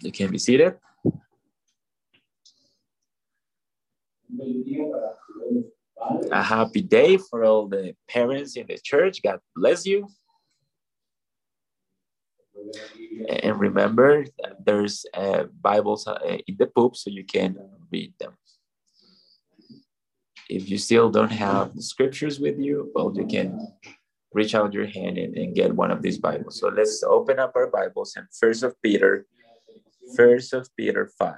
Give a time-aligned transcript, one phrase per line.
[0.00, 0.76] You can be seated.
[6.30, 9.22] A happy day for all the parents in the church.
[9.22, 10.08] God bless you.
[13.28, 14.26] And remember,
[14.64, 17.56] there's uh, Bibles uh, in the poop so you can
[17.90, 18.32] read them.
[20.48, 23.72] If you still don't have the scriptures with you, well, you can
[24.34, 26.58] reach out your hand and, and get one of these Bibles.
[26.58, 29.26] So let's open up our Bibles and First of Peter,
[30.16, 31.34] First of Peter 5.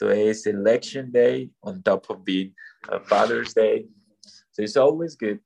[0.00, 2.52] Today is election day on top of being
[2.88, 3.86] a Father's Day.
[4.50, 5.38] So it's always good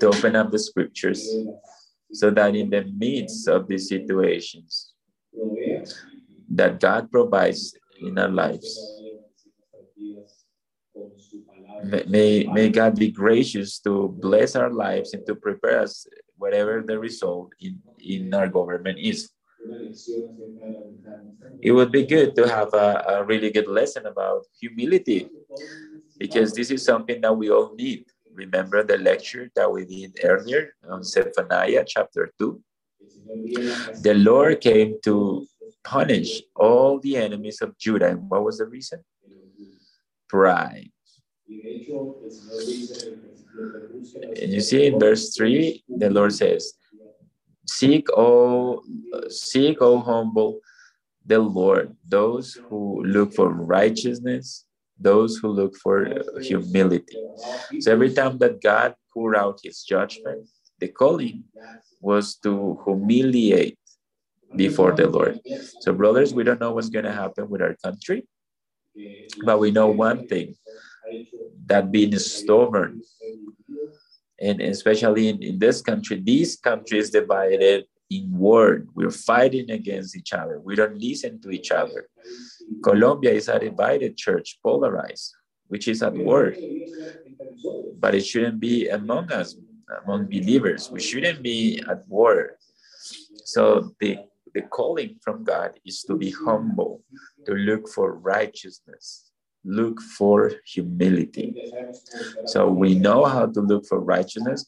[0.00, 1.28] to open up the scriptures
[2.10, 4.94] so that in the midst of these situations
[6.48, 8.99] that God provides in our lives,
[12.06, 16.98] may, may God be gracious to bless our lives and to prepare us whatever the
[16.98, 19.30] result in, in our government is.
[21.62, 25.28] It would be good to have a, a really good lesson about humility
[26.18, 28.04] because this is something that we all need.
[28.32, 32.60] Remember the lecture that we did earlier on Zephaniah chapter 2?
[34.02, 35.46] The Lord came to
[35.84, 38.08] punish all the enemies of Judah.
[38.08, 39.04] And what was the reason?
[40.28, 40.90] Pride.
[44.40, 46.74] And you see in verse 3, the Lord says,
[47.66, 48.82] Seek, O
[49.28, 50.60] seek, O humble,
[51.24, 54.64] the Lord, those who look for righteousness,
[54.98, 57.16] those who look for humility.
[57.80, 60.48] So every time that God poured out his judgment,
[60.78, 61.44] the calling
[62.00, 63.78] was to humiliate
[64.56, 65.40] before the Lord.
[65.80, 68.26] So, brothers, we don't know what's going to happen with our country,
[69.44, 70.54] but we know one thing
[71.66, 73.02] that being stubborn,
[74.40, 78.88] and especially in, in this country, these countries divided in word.
[78.94, 80.60] We're fighting against each other.
[80.60, 82.08] We don't listen to each other.
[82.82, 85.32] Colombia is a divided church, polarized,
[85.68, 86.54] which is at war.
[87.98, 89.54] But it shouldn't be among us,
[90.04, 90.90] among believers.
[90.90, 92.56] We shouldn't be at war.
[93.44, 94.18] So the,
[94.54, 97.02] the calling from God is to be humble,
[97.46, 99.29] to look for righteousness,
[99.64, 101.54] look for humility.
[102.46, 104.66] So we know how to look for righteousness.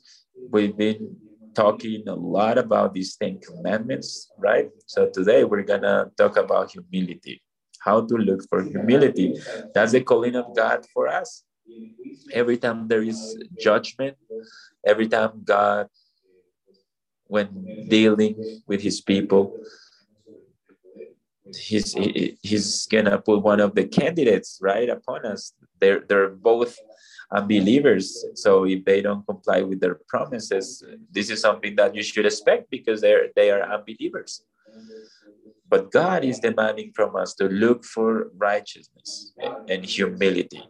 [0.50, 1.16] We've been
[1.54, 4.68] talking a lot about these 10 commandments, right?
[4.86, 7.42] So today we're going to talk about humility,
[7.80, 9.40] how to look for humility.
[9.74, 11.44] That's the calling of God for us.
[12.32, 14.16] Every time there is judgment,
[14.86, 15.88] every time God,
[17.26, 19.56] when dealing with his people,
[21.56, 21.94] he's
[22.42, 25.52] he's gonna put one of the candidates right upon us.
[25.80, 26.78] They're they're both
[27.30, 28.24] unbelievers.
[28.34, 32.70] So if they don't comply with their promises, this is something that you should expect
[32.70, 34.44] because they're they are unbelievers.
[35.68, 39.32] But God is demanding from us to look for righteousness
[39.70, 40.62] and humility.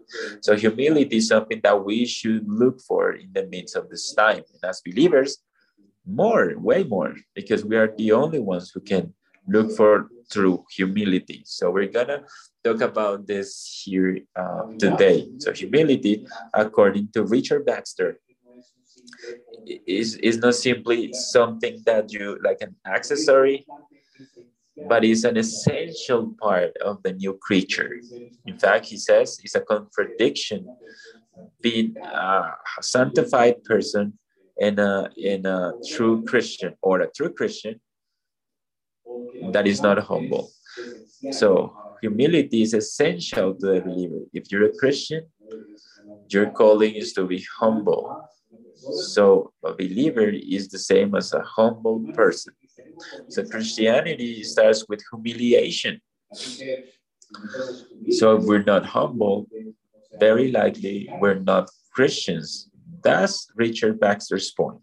[0.43, 4.45] So humility is something that we should look for in the midst of this time.
[4.53, 5.39] And as believers,
[6.07, 9.13] more, way more, because we are the only ones who can
[9.49, 11.43] look for through humility.
[11.45, 12.23] So we're gonna
[12.65, 15.29] talk about this here uh, today.
[15.39, 18.19] So humility, according to Richard Baxter,
[19.87, 23.67] is is not simply something that you like an accessory,
[24.89, 27.91] but is an essential part of the new creature.
[28.47, 30.67] In fact, he says it's a contradiction
[31.61, 34.19] being a sanctified person
[34.61, 37.81] and a, and a true Christian or a true Christian
[39.53, 40.51] that is not humble.
[41.31, 44.21] So humility is essential to the believer.
[44.33, 45.27] If you're a Christian,
[46.29, 48.29] your calling is to be humble.
[48.75, 52.55] So a believer is the same as a humble person.
[53.29, 56.01] So Christianity starts with humiliation.
[58.11, 59.47] So if we're not humble,
[60.19, 62.69] very likely we're not Christians.
[63.03, 64.81] That's Richard Baxter's point.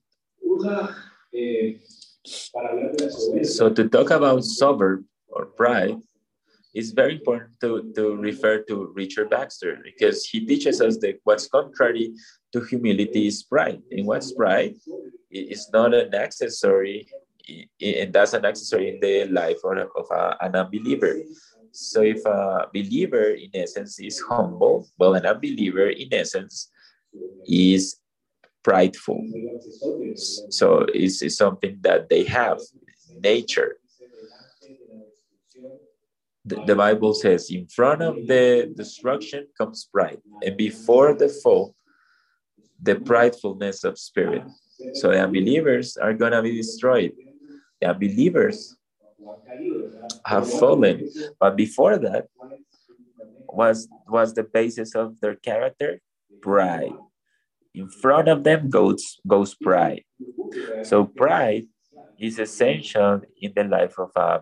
[3.43, 5.97] So to talk about sober or pride,
[6.73, 11.47] it's very important to, to refer to Richard Baxter because he teaches us that what's
[11.47, 12.13] contrary
[12.53, 13.81] to humility is pride.
[13.91, 14.75] And what's pride?
[15.31, 17.07] It's not an accessory,
[17.81, 21.21] and that's an accessory in the life of, of a, an unbeliever.
[21.71, 26.71] So if a believer, in essence, is humble, well, an unbeliever, in essence,
[27.45, 27.98] is
[28.63, 29.25] prideful.
[30.49, 32.59] So it's, it's something that they have,
[33.21, 33.77] nature.
[36.45, 41.75] The, the Bible says, in front of the destruction comes pride, and before the fall
[42.81, 44.43] the pridefulness of spirit.
[44.93, 47.11] So the unbelievers are going to be destroyed.
[47.81, 48.77] The unbelievers
[50.25, 51.09] have fallen.
[51.39, 52.27] But before that,
[53.51, 55.99] was was the basis of their character?
[56.41, 56.93] Pride.
[57.73, 60.03] In front of them goes goes pride.
[60.83, 61.67] So pride
[62.19, 64.41] is essential in the life of a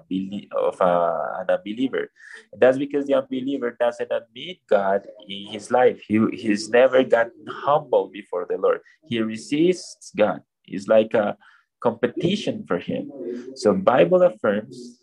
[0.51, 0.93] of a,
[1.39, 2.09] an unbeliever.
[2.51, 6.01] And that's because the unbeliever doesn't admit God in his life.
[6.07, 8.81] He, he's never gotten humble before the Lord.
[9.07, 10.41] He resists God.
[10.65, 11.37] It's like a
[11.79, 13.11] competition for him.
[13.55, 14.99] So Bible affirms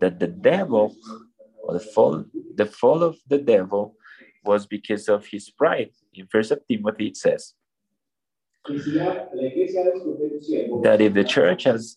[0.00, 0.96] that the devil
[1.62, 2.24] or the fall
[2.56, 3.94] the fall of the devil
[4.44, 5.90] was because of his pride.
[6.14, 7.54] In First of Timothy it says
[10.82, 11.96] that if the church has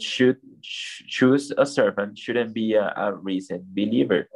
[0.00, 4.28] should choose a servant shouldn't be a, a recent believer.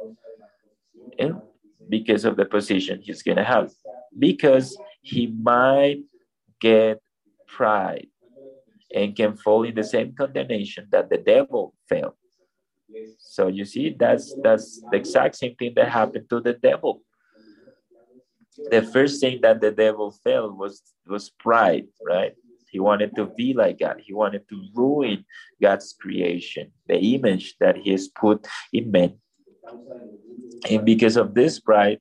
[1.17, 1.41] And
[1.89, 3.71] because of the position he's gonna have.
[4.17, 6.03] Because he might
[6.61, 7.01] get
[7.47, 8.07] pride
[8.93, 12.15] and can fall in the same condemnation that the devil fell.
[13.19, 17.01] So you see that's that's the exact same thing that happened to the devil
[18.71, 22.33] the first thing that the devil fell was was pride right
[22.69, 23.99] he wanted to be like God.
[23.99, 25.25] He wanted to ruin
[25.61, 29.17] God's creation, the image that He has put in men.
[30.69, 31.99] And because of this pride,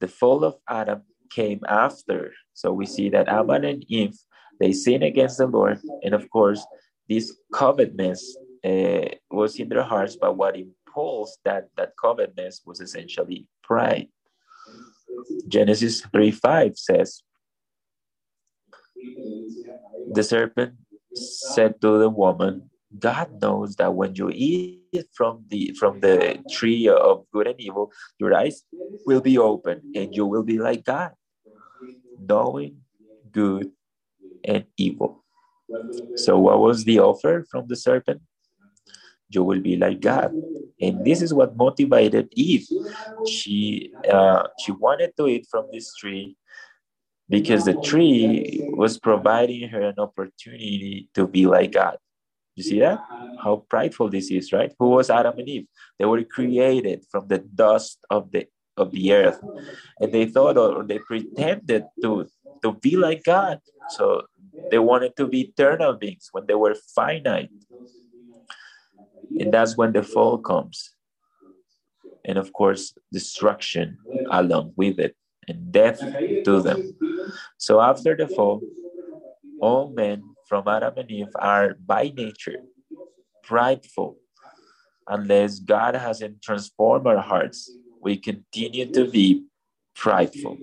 [0.00, 2.32] the fall of Adam came after.
[2.52, 4.16] So we see that Adam and Eve,
[4.60, 5.80] they sinned against the Lord.
[6.02, 6.64] And of course,
[7.08, 13.48] this covetousness uh, was in their hearts, but what impulsed that, that covetousness was essentially
[13.62, 14.08] pride.
[15.48, 17.22] Genesis 3 5 says,
[20.12, 20.74] the serpent
[21.14, 26.88] said to the woman, God knows that when you eat from the from the tree
[26.88, 28.62] of good and evil, your eyes
[29.04, 31.12] will be open and you will be like God,
[32.18, 32.82] knowing
[33.32, 33.72] good
[34.44, 35.24] and evil.
[36.16, 38.22] So what was the offer from the serpent?
[39.34, 40.32] You will be like God.
[40.80, 42.66] And this is what motivated Eve.
[43.26, 46.36] She uh, she wanted to eat from this tree
[47.28, 51.98] because the tree was providing her an opportunity to be like God.
[52.54, 53.00] You see that?
[53.42, 54.72] How prideful this is, right?
[54.78, 55.66] Who was Adam and Eve?
[55.98, 58.46] They were created from the dust of the
[58.76, 59.40] of the earth,
[60.00, 62.26] and they thought or they pretended to
[62.62, 63.60] to be like God.
[63.90, 64.22] So
[64.70, 67.50] they wanted to be eternal beings when they were finite,
[69.38, 70.94] and that's when the fall comes,
[72.24, 73.98] and of course destruction
[74.30, 75.16] along with it
[75.48, 76.00] and death
[76.44, 76.96] to them.
[77.58, 78.62] So after the fall,
[79.60, 82.60] all men from Adam and Eve are by nature
[83.42, 84.16] prideful.
[85.06, 87.70] Unless God hasn't transformed our hearts,
[88.00, 89.44] we continue to be
[89.94, 90.56] prideful.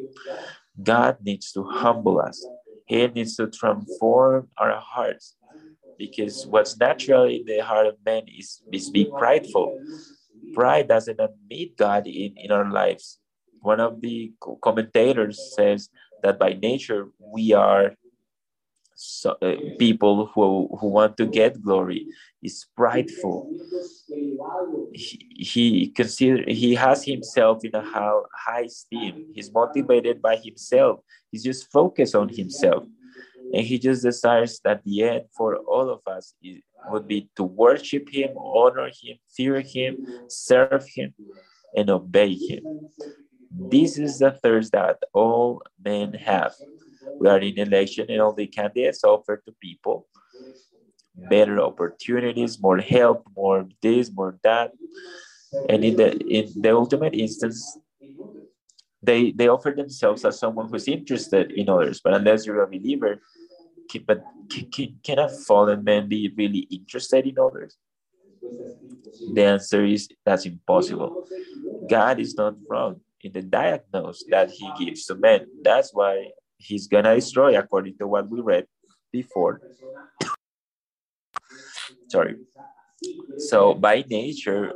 [0.81, 2.43] God needs to humble us.
[2.87, 5.35] He needs to transform our hearts
[6.01, 9.77] because what's natural in the heart of man is, is be prideful.
[10.56, 13.19] Pride doesn't admit God in, in our lives.
[13.62, 14.33] One of the
[14.63, 15.89] commentators says
[16.24, 17.94] that by nature we are
[18.95, 22.07] so, uh, people who, who want to get glory.
[22.44, 23.51] Is prideful.
[24.94, 29.27] He, he consider he has himself in a high, high esteem.
[29.36, 31.01] He's motivated by himself.
[31.31, 32.86] He's just focused on himself
[33.53, 36.34] and he just desires that the end for all of us
[36.89, 41.13] would be to worship him honor him fear him serve him
[41.75, 42.63] and obey him
[43.53, 46.53] this is the thirst that all men have.
[47.20, 50.08] We are in election and all the candidates offer to people
[51.29, 54.72] better opportunities, more help, more this, more that.
[55.70, 57.77] And in the in the ultimate instance,
[59.03, 62.00] they they offer themselves as someone who's interested in others.
[62.01, 63.22] But unless you're a believer,
[64.00, 64.24] but
[64.71, 67.77] can, can a fallen man be really interested in others?
[69.33, 71.25] The answer is that's impossible.
[71.89, 75.48] God is not wrong in the diagnosis that he gives to men.
[75.63, 78.67] That's why he's gonna destroy, according to what we read
[79.12, 79.62] before.
[82.10, 82.36] Sorry.
[83.38, 84.74] So by nature,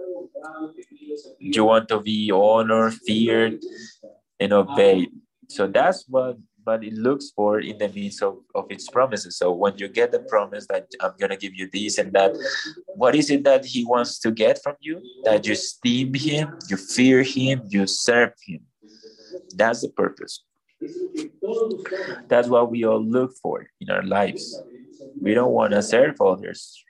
[1.39, 3.60] you want to be honored, feared,
[4.39, 5.10] and obeyed.
[5.50, 9.38] So that's what but it looks for in the midst of, of its promises.
[9.38, 12.31] So when you get the promise that I'm gonna give you this and that,
[12.88, 15.01] what is it that he wants to get from you?
[15.24, 18.62] That you esteem him, you fear him, you serve him.
[19.55, 20.43] That's the purpose.
[22.27, 24.62] That's what we all look for in our lives.
[25.22, 26.84] We don't want to serve others.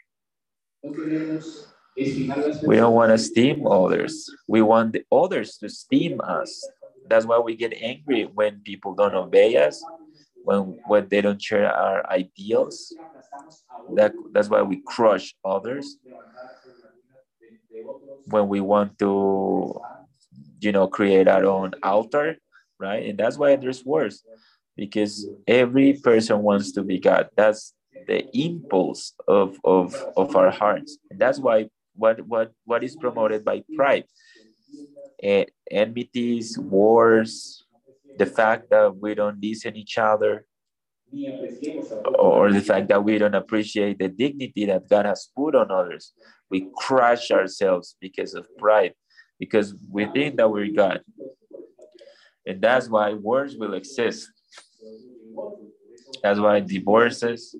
[1.96, 4.29] We don't want to esteem others.
[4.48, 6.67] We want the others to esteem us.
[7.07, 9.83] That's why we get angry when people don't obey us.
[10.43, 12.93] when when they don't share our ideals.
[13.95, 15.97] That that's why we crush others.
[18.27, 19.79] When we want to,
[20.59, 22.38] you know, create our own altar,
[22.79, 23.05] right?
[23.05, 24.24] And that's why there's wars,
[24.75, 27.29] because every person wants to be God.
[27.35, 27.74] That's
[28.07, 30.97] the impulse of of of our hearts.
[31.12, 34.05] And that's why what what what is promoted by pride,
[35.22, 37.63] enmities, wars,
[38.17, 40.45] the fact that we don't listen each other,
[42.19, 46.13] or the fact that we don't appreciate the dignity that God has put on others.
[46.50, 48.93] We crush ourselves because of pride,
[49.39, 51.01] because we think that we're God.
[52.45, 54.29] And that's why wars will exist.
[56.22, 57.55] That's why divorces,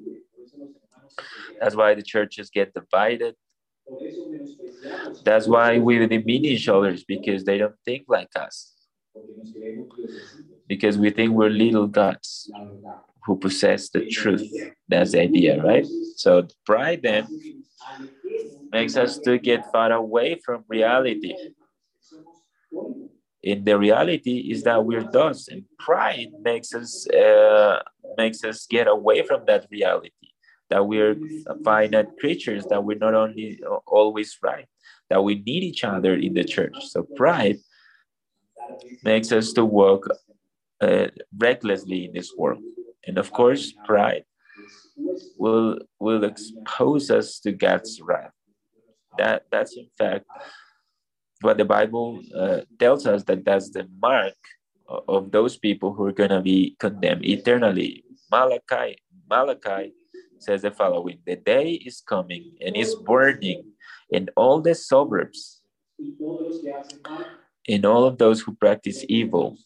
[1.60, 3.36] that's why the churches get divided.
[5.24, 8.74] That's why we diminish others because they don't think like us.
[10.68, 12.50] Because we think we're little gods
[13.26, 14.52] who possess the truth.
[14.88, 15.86] That's the idea, right?
[16.16, 17.28] So pride then
[18.72, 21.34] makes us to get far away from reality.
[23.44, 27.80] In the reality is that we're dust, and pride makes us uh,
[28.18, 30.25] makes us get away from that reality.
[30.70, 31.16] That we're
[31.64, 34.66] finite creatures, that we're not only always right,
[35.10, 36.76] that we need each other in the church.
[36.90, 37.58] So pride
[39.04, 40.08] makes us to walk
[40.82, 41.08] uh,
[41.38, 42.64] recklessly in this world.
[43.06, 44.26] And of course, pride
[45.38, 48.32] will will expose us to God's wrath.
[49.18, 50.26] That that's in fact
[51.42, 54.34] what the Bible uh, tells us that that's the mark
[54.88, 58.04] of those people who are going to be condemned eternally.
[58.32, 58.98] Malachi
[59.30, 59.94] Malachi
[60.40, 63.64] says the following: The day is coming and is burning
[64.10, 65.62] in all the suburbs,
[67.66, 69.58] in all of those who practice evil,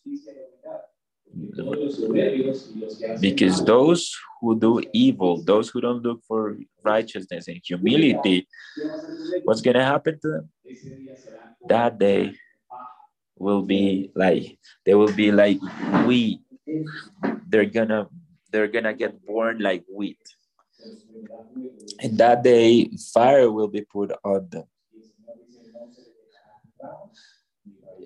[3.20, 8.48] because those who do evil, those who don't look for righteousness and humility,
[9.44, 10.50] what's going to happen to them?
[11.68, 12.34] That day
[13.38, 15.60] will be like, they will be like
[16.06, 16.42] wheat.
[17.48, 18.08] They're gonna,
[18.52, 20.20] they're gonna get born like wheat.
[22.02, 24.66] And that day, fire will be put on them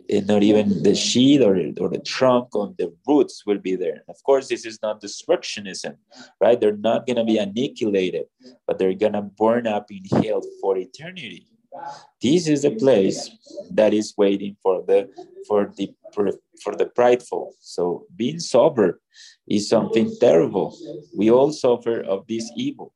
[0.09, 4.03] and not even the sheet or, or the trunk on the roots will be there.
[4.07, 5.97] Of course, this is not destructionism,
[6.39, 6.59] right?
[6.59, 8.25] They're not going to be annihilated,
[8.67, 11.47] but they're going to burn up in hell for eternity.
[12.21, 13.31] This is the place
[13.71, 15.09] that is waiting for the
[15.47, 17.55] for the for the prideful.
[17.59, 19.01] So being sober
[19.47, 20.77] is something terrible.
[21.17, 22.93] We all suffer of this evil.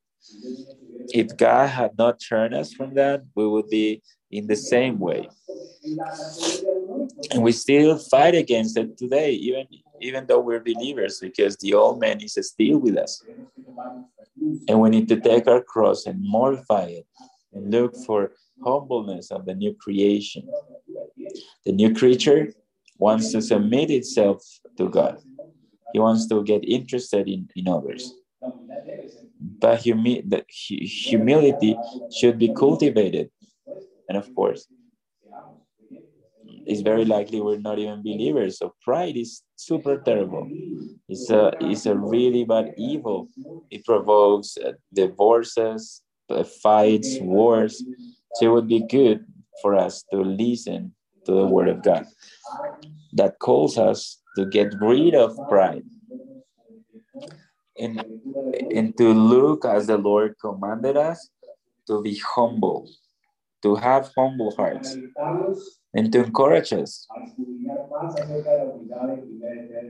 [1.13, 5.29] If God had not turned us from that, we would be in the same way
[7.31, 9.67] and we still fight against it today, even
[9.99, 13.23] even though we're believers, because the old man is still with us.
[14.67, 17.07] And we need to take our cross and mortify it
[17.53, 20.47] and look for humbleness of the new creation.
[21.65, 22.53] The new creature
[22.99, 24.43] wants to submit itself
[24.77, 25.19] to God.
[25.93, 28.13] He wants to get interested in, in others.
[29.59, 31.75] But humi- the humility
[32.11, 33.31] should be cultivated.
[34.07, 34.67] And of course,
[36.65, 38.57] it's very likely we're not even believers.
[38.59, 40.47] So pride is super terrible.
[41.09, 43.29] It's a it's a really bad evil.
[43.69, 47.83] It provokes uh, divorces, uh, fights, wars.
[48.35, 49.25] So it would be good
[49.61, 50.93] for us to listen
[51.25, 52.05] to the word of God
[53.13, 55.83] that calls us to get rid of pride
[57.79, 58.03] and,
[58.73, 61.29] and to look as the Lord commanded us
[61.87, 62.89] to be humble,
[63.63, 64.97] to have humble hearts
[65.93, 67.07] and to encourage us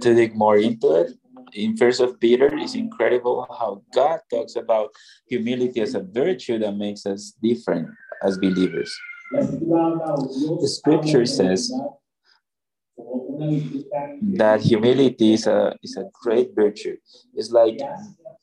[0.01, 1.11] to dig more into it.
[1.53, 4.89] In First of Peter, it's incredible how God talks about
[5.29, 7.87] humility as a virtue that makes us different
[8.23, 8.93] as believers.
[9.31, 11.71] The scripture says
[13.37, 16.97] that humility is a is a great virtue.
[17.35, 17.79] It's like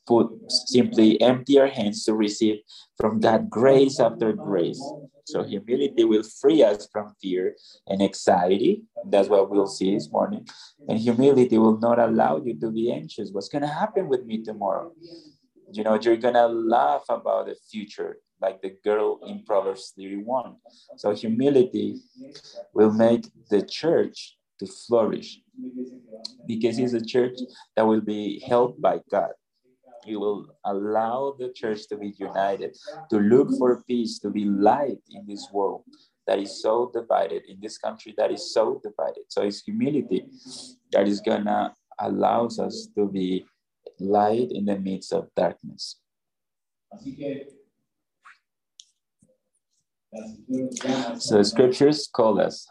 [0.07, 2.59] put simply empty your hands to receive
[2.97, 4.81] from God grace after grace.
[5.25, 7.55] So humility will free us from fear
[7.87, 8.83] and anxiety.
[9.09, 10.47] That's what we'll see this morning.
[10.87, 13.31] And humility will not allow you to be anxious.
[13.31, 14.91] What's going to happen with me tomorrow?
[15.71, 20.57] You know, you're going to laugh about the future, like the girl in Proverbs 31.
[20.97, 22.01] So humility
[22.73, 25.39] will make the church to flourish
[26.47, 27.37] because it's a church
[27.75, 29.31] that will be helped by God.
[30.05, 32.77] He will allow the church to be united,
[33.09, 35.83] to look for peace, to be light in this world
[36.27, 39.23] that is so divided, in this country that is so divided.
[39.29, 40.25] So it's humility
[40.91, 43.45] that is gonna allows us to be
[43.99, 45.97] light in the midst of darkness.
[51.17, 52.67] So scriptures call us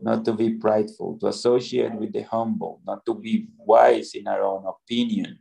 [0.00, 4.42] not to be prideful, to associate with the humble, not to be wise in our
[4.42, 5.38] own opinion.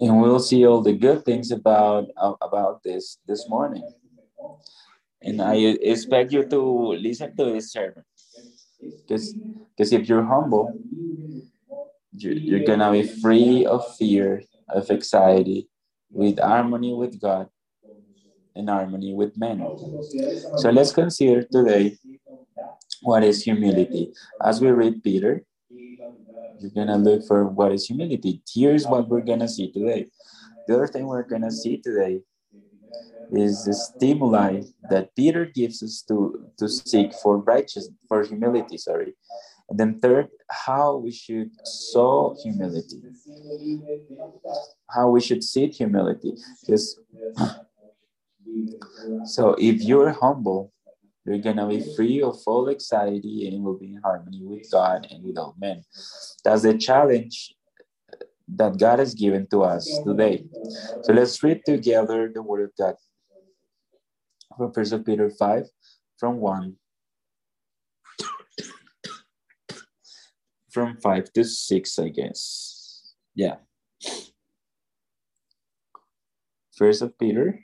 [0.00, 3.84] And we'll see all the good things about about this this morning.
[5.22, 6.60] And I expect you to
[6.96, 8.04] listen to this sermon.
[8.80, 9.34] Because
[9.76, 10.72] because if you're humble,
[12.16, 15.68] you, you're gonna be free of fear, of anxiety,
[16.10, 17.48] with harmony with God
[18.56, 19.58] and harmony with men.
[20.56, 21.98] So let's consider today
[23.02, 24.12] what is humility.
[24.42, 28.42] As we read Peter, you're gonna look for what is humility.
[28.52, 30.08] Here's what we're gonna see today.
[30.66, 32.20] The other thing we're gonna see today
[33.32, 39.14] is the stimuli that Peter gives us to, to seek for righteousness, for humility, sorry.
[39.68, 43.02] And then third, how we should sow humility.
[44.90, 46.34] How we should seek humility.
[46.66, 46.98] Because
[49.24, 50.72] so if you're humble,
[51.24, 55.22] you're gonna be free of all anxiety and will be in harmony with God and
[55.24, 55.82] with all men.
[56.44, 57.54] That's the challenge
[58.56, 60.46] that God has given to us today.
[61.02, 62.94] So let's read together the word of God
[64.56, 65.66] from First Peter 5,
[66.18, 66.76] from 1
[70.72, 73.14] from 5 to 6, I guess.
[73.34, 73.56] Yeah.
[76.76, 77.60] First of Peter,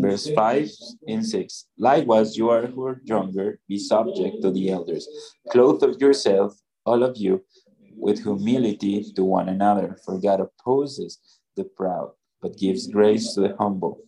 [0.00, 0.70] verse 5
[1.08, 1.66] and 6.
[1.78, 5.08] Likewise, you are who are younger, be subject to the elders.
[5.50, 7.44] Clothe yourself, all of you,
[7.96, 11.18] with humility to one another, for God opposes
[11.56, 12.10] the proud
[12.42, 14.00] but gives grace to the humble.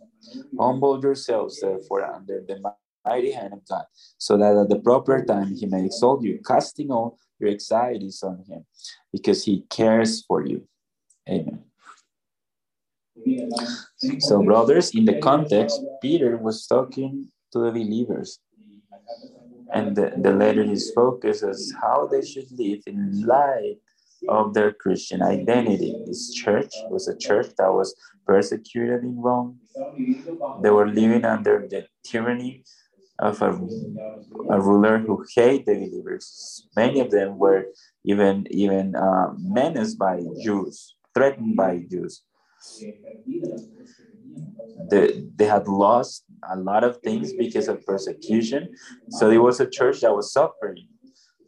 [0.58, 2.60] Humble yourselves, therefore, under the
[3.04, 3.84] mighty hand of God,
[4.18, 8.44] so that at the proper time he may exalt you, casting all your anxieties on
[8.46, 8.64] him,
[9.12, 10.66] because he cares for you.
[11.28, 11.67] Amen.
[14.20, 18.40] So, brothers, in the context, Peter was talking to the believers.
[19.72, 23.76] And the, the letter is focused as how they should live in light
[24.28, 25.94] of their Christian identity.
[26.06, 27.94] This church was a church that was
[28.26, 29.58] persecuted in Rome.
[30.62, 32.64] They were living under the tyranny
[33.18, 33.50] of a,
[34.50, 36.66] a ruler who hated the believers.
[36.76, 37.66] Many of them were
[38.04, 42.22] even even uh, menaced by Jews, threatened by Jews.
[44.90, 48.74] They, they had lost a lot of things because of persecution.
[49.10, 50.88] So it was a church that was suffering.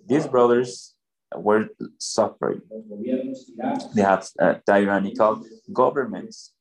[0.07, 0.95] These brothers
[1.35, 1.69] were
[1.99, 2.63] suffering.
[3.95, 6.53] They had uh, tyrannical governments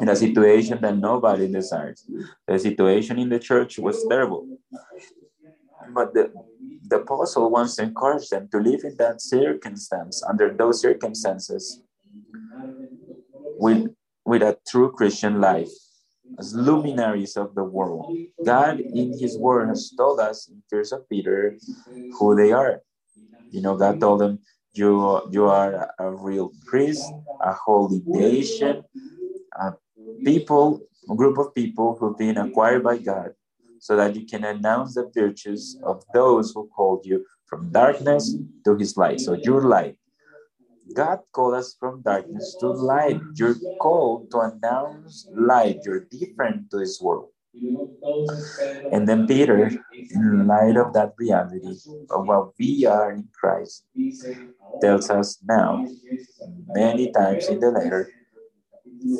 [0.00, 2.08] in a situation that nobody desires.
[2.46, 4.46] The situation in the church was terrible.
[5.94, 6.32] But the,
[6.88, 11.82] the apostle wants to encourage them to live in that circumstance, under those circumstances,
[13.58, 13.90] with,
[14.24, 15.70] with a true Christian life,
[16.38, 18.16] as luminaries of the world.
[18.44, 21.56] God, in His Word, has told us in First of Peter
[22.18, 22.80] who they are.
[23.50, 24.38] You know, God told them,
[24.72, 27.02] "You you are a real priest,
[27.40, 28.84] a holy nation,
[29.56, 29.72] a
[30.24, 33.32] people, a group of people who've been acquired by God,
[33.80, 38.76] so that you can announce the virtues of those who called you from darkness to
[38.76, 39.20] His light.
[39.20, 39.96] So your light."
[40.94, 43.20] God called us from darkness to light.
[43.34, 45.80] You're called to announce light.
[45.84, 47.30] You're different to this world.
[48.90, 51.76] And then Peter, in light of that reality
[52.10, 53.84] of what we are in Christ,
[54.80, 55.84] tells us now,
[56.68, 58.10] many times in the letter,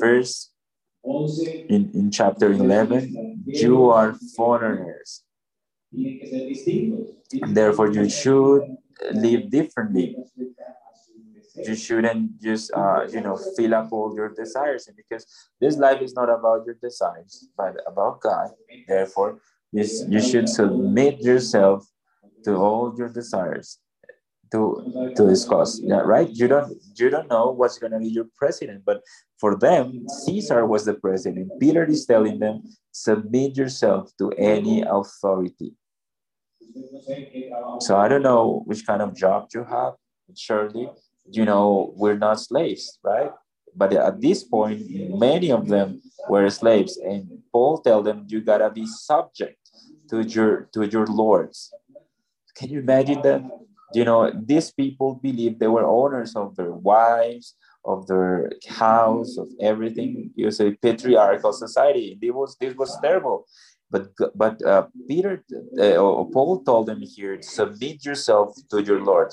[0.00, 0.52] first
[1.68, 5.24] in, in chapter 11, you are foreigners.
[7.48, 8.62] Therefore, you should
[9.12, 10.16] live differently
[11.66, 14.86] you shouldn't just uh, you know fill up all your desires.
[14.88, 15.26] And because
[15.60, 18.50] this life is not about your desires but about god.
[18.86, 19.40] Therefore
[19.72, 21.86] you, you should submit yourself
[22.44, 23.78] to all your desires
[24.52, 25.80] to to this cause.
[25.82, 26.28] Yeah right?
[26.30, 29.02] You don't you don't know what's going to be your president but
[29.38, 31.52] for them caesar was the president.
[31.60, 35.74] Peter is telling them submit yourself to any authority.
[37.80, 39.94] So i don't know which kind of job you have
[40.36, 40.90] surely
[41.30, 43.30] you know, we're not slaves, right?
[43.74, 44.82] But at this point,
[45.18, 49.60] many of them were slaves, and Paul tell them, "You gotta be subject
[50.10, 51.72] to your to your lords."
[52.56, 53.42] Can you imagine that?
[53.94, 59.48] You know, these people believed they were owners of their wives, of their house, of
[59.60, 60.30] everything.
[60.36, 62.18] It was a patriarchal society.
[62.20, 63.46] It was this was terrible,
[63.90, 65.44] But but uh, Peter
[65.78, 69.32] uh, or Paul told them here, submit yourself to your Lord.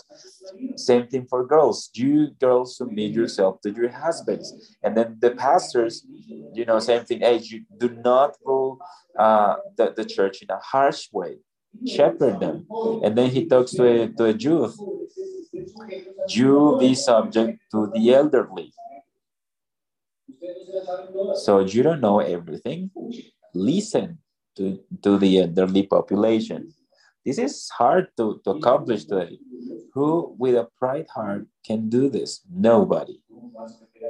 [0.77, 1.89] Same thing for girls.
[1.93, 4.53] You girls submit yourself to your husbands.
[4.81, 6.05] And then the pastors,
[6.53, 7.19] you know, same thing.
[7.19, 8.79] Hey, you do not rule
[9.19, 11.39] uh, the, the church in a harsh way.
[11.85, 12.65] Shepherd them.
[13.03, 14.77] And then he talks to a, to a youth.
[16.29, 18.71] You be subject to the elderly.
[21.43, 22.91] So you don't know everything.
[23.53, 24.19] Listen
[24.57, 26.73] to, to the elderly population.
[27.25, 29.39] This is hard to, to accomplish today.
[29.93, 32.41] Who with a pride heart can do this?
[32.51, 33.19] Nobody.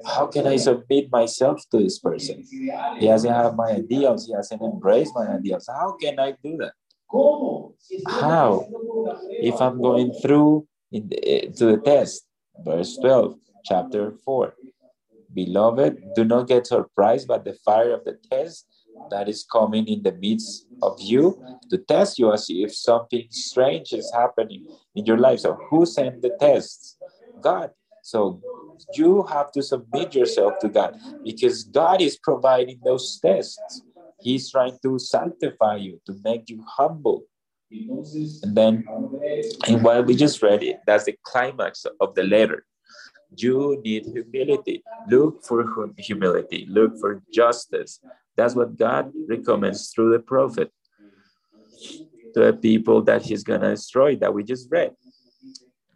[0.06, 2.44] How can I submit myself to this person?
[2.50, 5.68] He doesn't have my ideals, he hasn't embraced my ideals.
[5.68, 6.74] How can I do that?
[8.08, 8.68] How?
[9.30, 12.28] If I'm going through the, eh, to the test,
[12.66, 14.54] verse 12, chapter 4.
[15.34, 18.66] Beloved, do not get surprised by the fire of the test
[19.10, 23.94] that is coming in the midst of you to test you as if something strange
[23.94, 25.40] is happening in your life.
[25.40, 26.98] So, who sent the tests?
[27.42, 27.72] God.
[28.02, 28.42] So,
[28.94, 33.82] you have to submit yourself to God because God is providing those tests.
[34.22, 37.24] He's trying to sanctify you, to make you humble.
[37.72, 38.86] And then,
[39.68, 42.66] and while we just read it, that's the climax of the letter.
[43.36, 44.84] You need humility.
[45.10, 46.68] Look for humility.
[46.70, 48.00] Look for justice.
[48.36, 50.72] That's what God recommends through the prophet
[52.34, 54.92] to the people that he's going to destroy that we just read.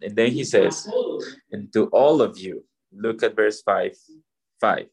[0.02, 0.90] And then he says,
[1.52, 3.92] and to all of you, look at verse 5.
[4.62, 4.86] 5.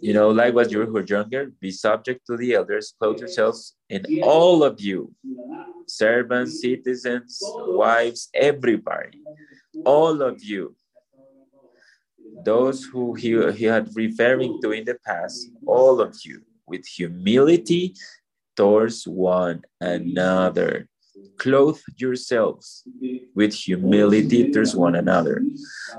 [0.00, 4.06] You know, likewise, you who are younger, be subject to the elders, clothe yourselves, and
[4.22, 5.12] all of you,
[5.86, 9.20] servants, citizens, wives, everybody,
[9.84, 10.74] all of you,
[12.44, 17.94] those who he, he had referring to in the past, all of you, with humility
[18.56, 20.88] towards one another.
[21.36, 22.84] Clothe yourselves
[23.34, 25.42] with humility towards one another.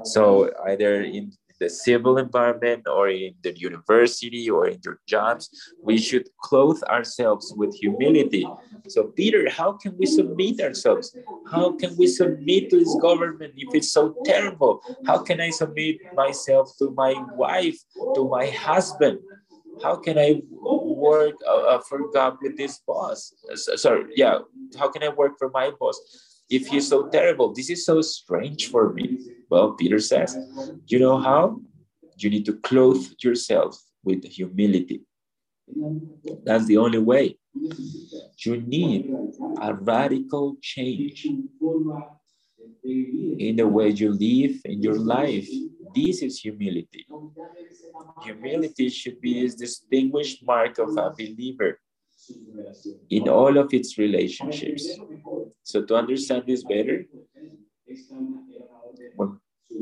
[0.04, 5.50] So, either in the civil environment or in the university or in your jobs,
[5.84, 8.48] we should clothe ourselves with humility.
[8.88, 11.16] So, Peter, how can we submit ourselves?
[11.52, 14.82] How can we submit to this government if it's so terrible?
[15.06, 17.78] How can I submit myself to my wife,
[18.16, 19.20] to my husband?
[19.84, 23.34] How can I work uh, uh for God with this boss?
[23.56, 24.40] Sorry, yeah,
[24.78, 25.98] how can I work for my boss?
[26.50, 27.54] if he's so terrible?
[27.54, 29.20] This is so strange for me.
[29.50, 30.38] Well, Peter says,
[30.88, 31.60] you know how?
[32.18, 35.02] You need to clothe yourself with humility.
[36.44, 37.38] That's the only way.
[38.46, 39.12] You need
[39.62, 41.26] a radical change
[42.86, 45.48] in the way you live in your life.
[45.96, 47.06] This is humility.
[48.24, 51.80] Humility should be a distinguished mark of a believer
[53.10, 54.88] in all of its relationships.
[55.64, 57.06] So to understand this better,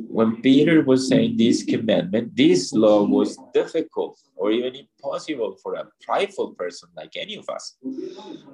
[0.09, 5.87] when, Peter was saying this commandment, this law was difficult or even impossible for a
[6.03, 7.77] prideful person like any of us.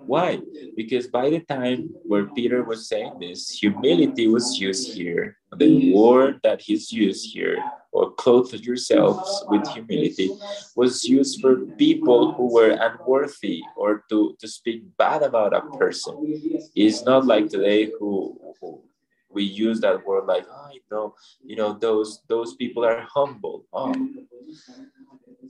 [0.06, 0.40] Why?
[0.76, 5.38] Because by the time where Peter was saying this, humility was used here.
[5.58, 10.32] The word that he's used here or clothe yourselves with humility
[10.76, 16.16] was used for people who were unworthy or to, to speak bad about a person.
[16.76, 18.84] It's not like today who, who
[19.34, 23.66] we use that word like, oh, you know, you know, those those people are humble.
[23.74, 23.94] Oh.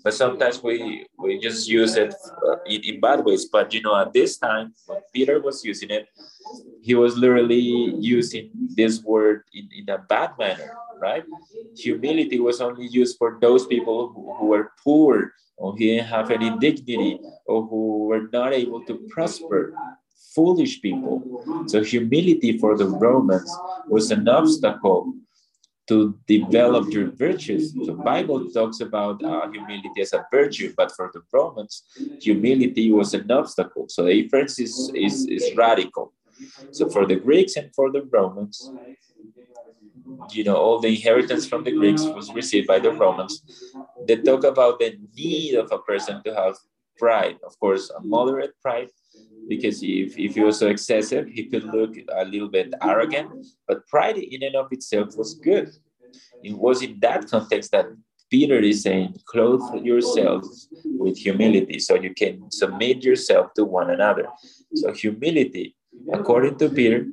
[0.03, 2.13] But sometimes we we just use it
[2.47, 3.45] uh, in, in bad ways.
[3.45, 6.07] But you know, at this time, when Peter was using it,
[6.81, 11.25] he was literally using this word in, in a bad manner right?
[11.77, 16.31] Humility was only used for those people who, who were poor or who didn't have
[16.31, 19.75] any dignity or who were not able to prosper
[20.35, 21.21] foolish people.
[21.67, 23.51] So humility for the Romans
[23.87, 25.13] was an obstacle
[25.87, 27.73] to develop your virtues.
[27.73, 31.83] The Bible talks about uh, humility as a virtue, but for the Romans,
[32.21, 33.87] humility was an obstacle.
[33.89, 36.13] So the difference is, is, is radical.
[36.71, 38.71] So for the Greeks and for the Romans,
[40.31, 43.43] you know, all the inheritance from the Greeks was received by the Romans.
[44.07, 46.55] They talk about the need of a person to have
[46.97, 47.37] pride.
[47.45, 48.89] Of course, a moderate pride,
[49.47, 53.29] because if, if he was so excessive, he could look a little bit arrogant.
[53.67, 55.69] But pride in and of itself was good.
[56.43, 57.87] It was in that context that
[58.29, 64.27] Peter is saying, clothe yourselves with humility so you can submit yourself to one another.
[64.73, 65.75] So, humility,
[66.11, 67.05] according to Peter,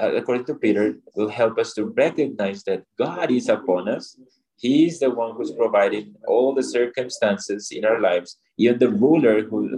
[0.00, 4.16] uh, according to Peter, will help us to recognize that God is upon us.
[4.62, 8.38] He is the one who's providing all the circumstances in our lives.
[8.56, 9.76] Even the ruler who,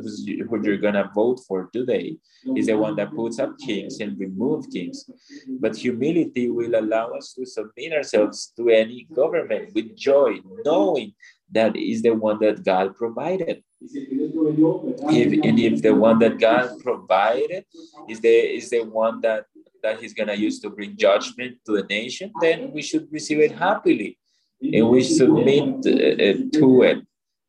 [0.49, 2.19] who you're going to vote for today
[2.55, 5.09] is the one that puts up kings and remove kings.
[5.59, 11.15] But humility will allow us to submit ourselves to any government with joy, knowing
[11.51, 13.65] that is the one that God provided.
[13.81, 17.65] If, and if the one that God provided
[18.09, 19.47] is the is the one that
[19.83, 23.53] that He's gonna use to bring judgment to the nation, then we should receive it
[23.53, 24.19] happily,
[24.73, 26.99] and we submit uh, to it,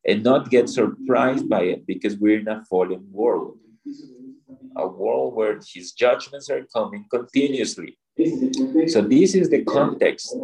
[0.08, 3.58] and not get surprised by it because we're in a fallen world,
[4.76, 7.98] a world where His judgments are coming continuously.
[8.88, 10.36] So this is the context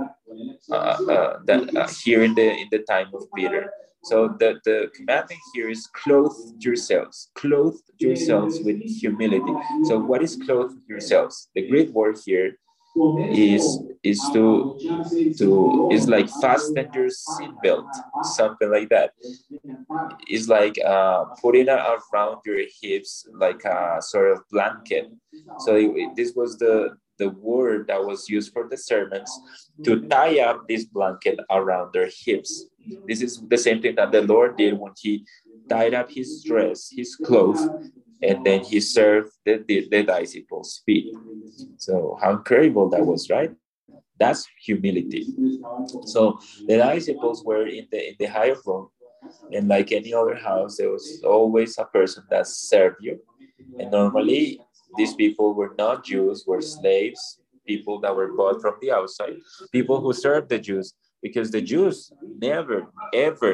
[0.69, 3.71] uh, uh, that uh, here in the in the time of Peter.
[4.03, 9.53] So the, the commandment here is clothe yourselves, clothe yourselves with humility.
[9.83, 11.49] So what is clothe yourselves?
[11.53, 12.57] The Greek word here
[13.29, 13.63] is
[14.03, 14.77] is to
[15.37, 17.85] to is like fasten your seatbelt,
[18.23, 19.11] something like that.
[20.27, 21.79] It's like uh, putting it
[22.13, 25.07] around your hips like a sort of blanket.
[25.59, 29.31] So it, this was the the word that was used for the servants
[29.83, 32.65] to tie up this blanket around their hips.
[33.07, 35.25] This is the same thing that the Lord did when he
[35.69, 37.61] tied up his dress, his clothes,
[38.23, 41.13] and then he served the, the, the disciples' feet.
[41.77, 43.51] So how incredible that was, right?
[44.21, 45.25] That's humility.
[46.05, 48.89] So the disciples were in the in the higher room,
[49.51, 53.15] and like any other house, there was always a person that served you.
[53.79, 54.61] And normally
[54.97, 57.21] these people were not Jews, were slaves,
[57.65, 59.37] people that were bought from the outside,
[59.71, 60.93] people who served the Jews,
[61.25, 62.13] because the Jews
[62.47, 62.79] never,
[63.27, 63.53] ever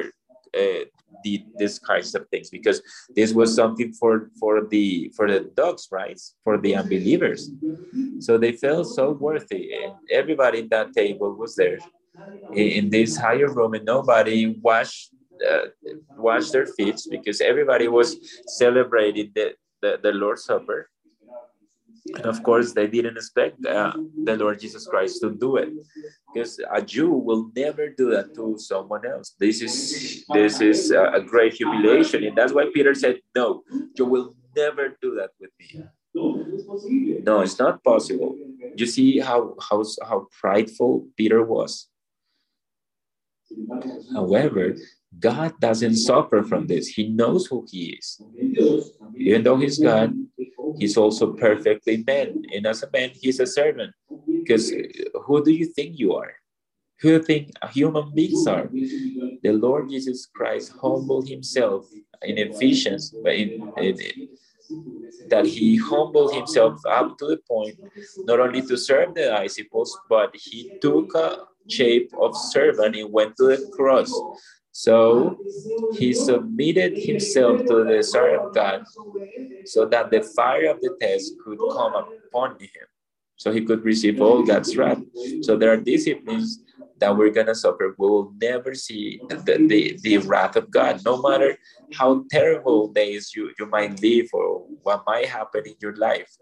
[0.57, 0.83] uh,
[1.23, 2.81] did this kinds of things because
[3.15, 7.49] this was something for for the for the dogs right for the unbelievers
[8.19, 11.79] so they felt so worthy and everybody in that table was there
[12.53, 15.13] in this higher room and nobody washed
[15.49, 15.67] uh,
[16.17, 20.89] washed their feet because everybody was celebrating the, the, the lord's supper
[22.15, 25.69] and of course, they didn't expect uh, the Lord Jesus Christ to do it,
[26.33, 29.35] because a Jew will never do that to someone else.
[29.39, 33.63] This is this is a great humiliation, and that's why Peter said, "No,
[33.95, 35.83] you will never do that with me."
[36.17, 38.35] No, it's not possible.
[38.75, 41.89] You see how how how prideful Peter was.
[44.13, 44.75] However,
[45.19, 46.87] God doesn't suffer from this.
[46.87, 48.21] He knows who he is.
[49.15, 50.13] Even though he's God,
[50.77, 52.43] he's also perfectly man.
[52.53, 53.93] And as a man, he's a servant.
[54.27, 56.33] Because uh, who do you think you are?
[57.01, 58.69] Who do you think human beings are?
[59.43, 61.87] The Lord Jesus Christ humbled himself
[62.23, 64.29] in Ephesians, in, in, in,
[65.29, 67.75] that he humbled himself up to the point
[68.19, 73.35] not only to serve the disciples, but he took a shape of servant and went
[73.37, 74.11] to the cross
[74.77, 75.39] so
[75.93, 78.83] he submitted himself to the desire of God
[79.65, 82.85] so that the fire of the test could come upon him.
[83.37, 85.01] So he could receive all God's wrath.
[85.41, 86.63] So there are disciplines
[86.99, 87.95] that we're going to suffer.
[87.97, 89.35] We will never see the,
[89.69, 91.55] the, the wrath of God, no matter
[91.93, 96.35] how terrible days you, you might live or what might happen in your life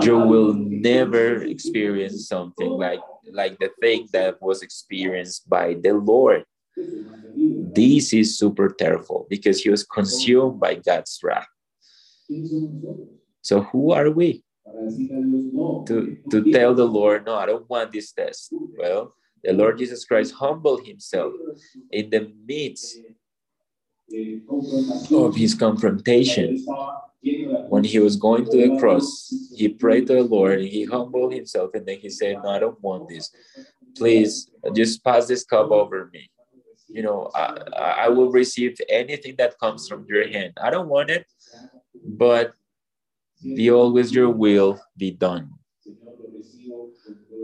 [0.00, 3.00] you will never experience something like
[3.32, 6.44] like the thing that was experienced by the lord
[7.74, 11.48] this is super terrible because he was consumed by god's wrath
[13.42, 14.42] so who are we
[15.86, 20.04] to, to tell the lord no i don't want this test well the lord jesus
[20.04, 21.32] christ humbled himself
[21.90, 22.98] in the midst
[25.12, 26.64] of his confrontation
[27.20, 31.70] when he was going to the cross, he prayed to the Lord, he humbled himself,
[31.74, 33.30] and then he said, No, I don't want this.
[33.96, 36.30] Please just pass this cup over me.
[36.88, 40.54] You know, I, I will receive anything that comes from your hand.
[40.62, 41.26] I don't want it,
[42.04, 42.52] but
[43.42, 45.50] be always your will be done.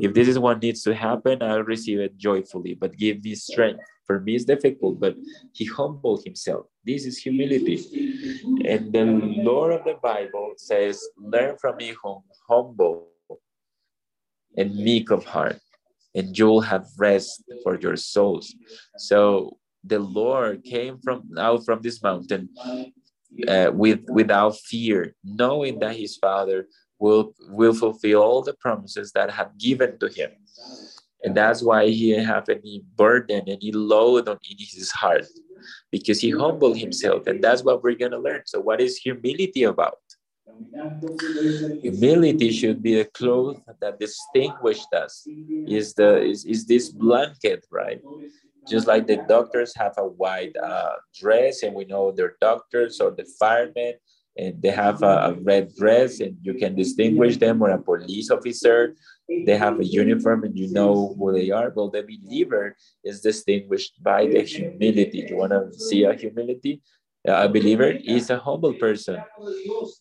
[0.00, 3.80] If this is what needs to happen, I'll receive it joyfully, but give me strength.
[4.06, 5.16] For me, it's difficult, but
[5.52, 6.66] he humbled himself.
[6.84, 7.78] This is humility.
[8.66, 11.94] And the Lord of the Bible says, Learn from me,
[12.48, 13.08] humble
[14.56, 15.58] and meek of heart,
[16.14, 18.54] and you'll have rest for your souls.
[18.98, 22.48] So the Lord came from out from this mountain
[23.48, 26.68] uh, with without fear, knowing that his Father
[26.98, 30.30] will will fulfill all the promises that had given to him.
[31.24, 35.26] And that's why he didn't have any burden, any load on in his heart,
[35.90, 37.26] because he humbled himself.
[37.26, 38.42] And that's what we're gonna learn.
[38.46, 39.98] So, what is humility about?
[41.82, 45.26] Humility should be a cloth that distinguished us.
[45.66, 48.00] Is the is, is this blanket, right?
[48.68, 53.10] Just like the doctors have a white uh, dress, and we know they're doctors, or
[53.10, 53.94] the firemen,
[54.36, 58.30] and they have a, a red dress, and you can distinguish them, or a police
[58.30, 58.94] officer,
[59.28, 61.72] they have a uniform and you know who they are.
[61.74, 65.26] Well, the believer is distinguished by the humility.
[65.28, 66.82] You want to see a humility?
[67.26, 69.16] A believer is a humble person,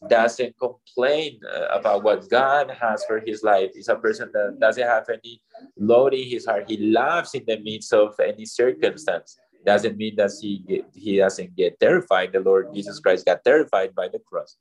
[0.10, 3.72] doesn't complain uh, about what God has for his life.
[3.76, 5.42] Is a person that doesn't have any
[5.78, 6.70] load in his heart.
[6.70, 9.38] He laughs in the midst of any circumstance.
[9.66, 12.34] Doesn't mean that he he doesn't get terrified.
[12.34, 14.58] The Lord Jesus Christ got terrified by the cross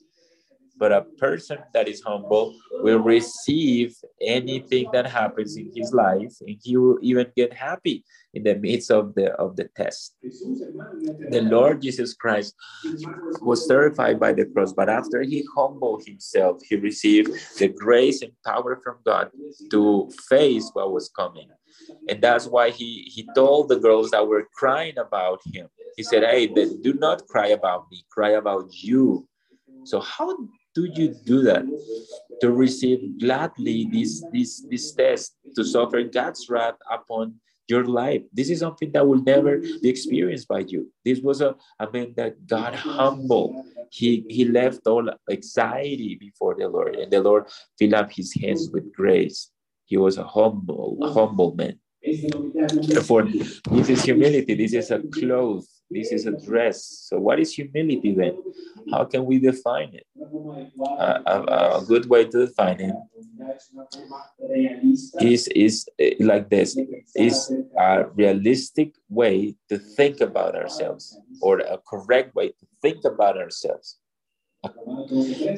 [0.83, 6.57] but a person that is humble will receive anything that happens in his life and
[6.61, 8.03] he will even get happy
[8.35, 10.17] in the midst of the of the test.
[11.35, 12.57] The lord jesus christ
[13.51, 18.33] was terrified by the cross but after he humbled himself he received the grace and
[18.45, 19.31] power from god
[19.71, 21.49] to face what was coming.
[22.09, 25.67] And that's why he he told the girls that were crying about him.
[25.97, 26.43] He said hey
[26.87, 29.29] do not cry about me cry about you.
[29.85, 30.29] So how
[30.75, 31.65] do you do that?
[32.41, 37.37] To receive gladly this, this, this test, to suffer God's wrath upon
[37.69, 38.23] your life.
[38.33, 40.91] This is something that will never be experienced by you.
[41.05, 43.55] This was a, a man that God humbled.
[43.91, 47.47] He, he left all anxiety before the Lord, and the Lord
[47.79, 49.51] filled up his hands with grace.
[49.85, 51.79] He was a humble, humble man.
[52.03, 53.25] Therefore,
[53.71, 54.55] this is humility.
[54.55, 55.67] This is a cloth.
[55.93, 56.85] This is a dress.
[57.09, 58.39] So, what is humility then?
[58.91, 60.07] How can we define it?
[60.99, 62.95] A, a, good way to define it
[65.21, 66.77] is is eh, like this:
[67.15, 73.37] is a realistic way to think about ourselves, or a correct way to think about
[73.37, 73.99] ourselves.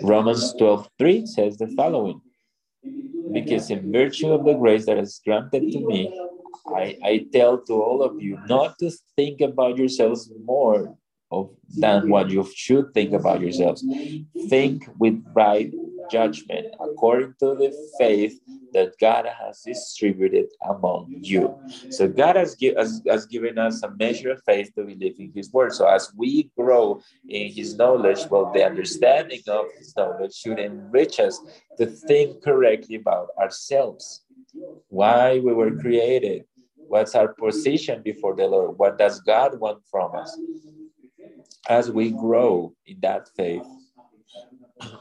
[0.03, 2.21] Romans 12 3 says the following
[3.33, 6.09] Because in virtue of the grace that is granted to me,
[6.67, 10.97] I, I tell to all of you not to think about yourselves more
[11.31, 13.85] of, than what you should think about yourselves.
[14.49, 15.73] Think with right
[16.11, 18.39] judgment according to the faith
[18.73, 21.55] that God has distributed among you.
[21.91, 25.33] So God has, give, has, has given us a measure of faith to believe in
[25.35, 25.73] His word.
[25.73, 31.21] So as we grow in His knowledge, well, the understanding of His knowledge should enrich
[31.21, 31.41] us
[31.79, 34.25] to think correctly about ourselves,
[34.89, 36.45] why we were created,
[36.89, 38.79] What's our position before the Lord?
[38.79, 40.39] What does God want from us?
[41.69, 43.67] As we grow in that faith,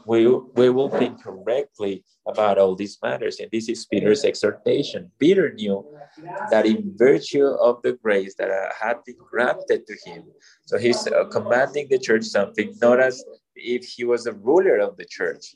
[0.06, 3.38] we, we will think correctly about all these matters.
[3.40, 5.10] And this is Peter's exhortation.
[5.18, 5.84] Peter knew
[6.50, 10.24] that in virtue of the grace that had been granted to him,
[10.64, 13.22] so he's uh, commanding the church something, not as
[13.56, 15.54] if he was a ruler of the church,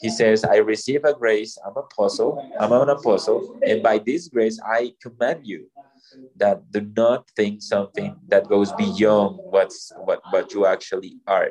[0.00, 4.58] he says, I receive a grace, I'm apostle, I'm an apostle, and by this grace
[4.64, 5.70] I command you
[6.36, 11.50] that do not think something that goes beyond what's what, what you actually are.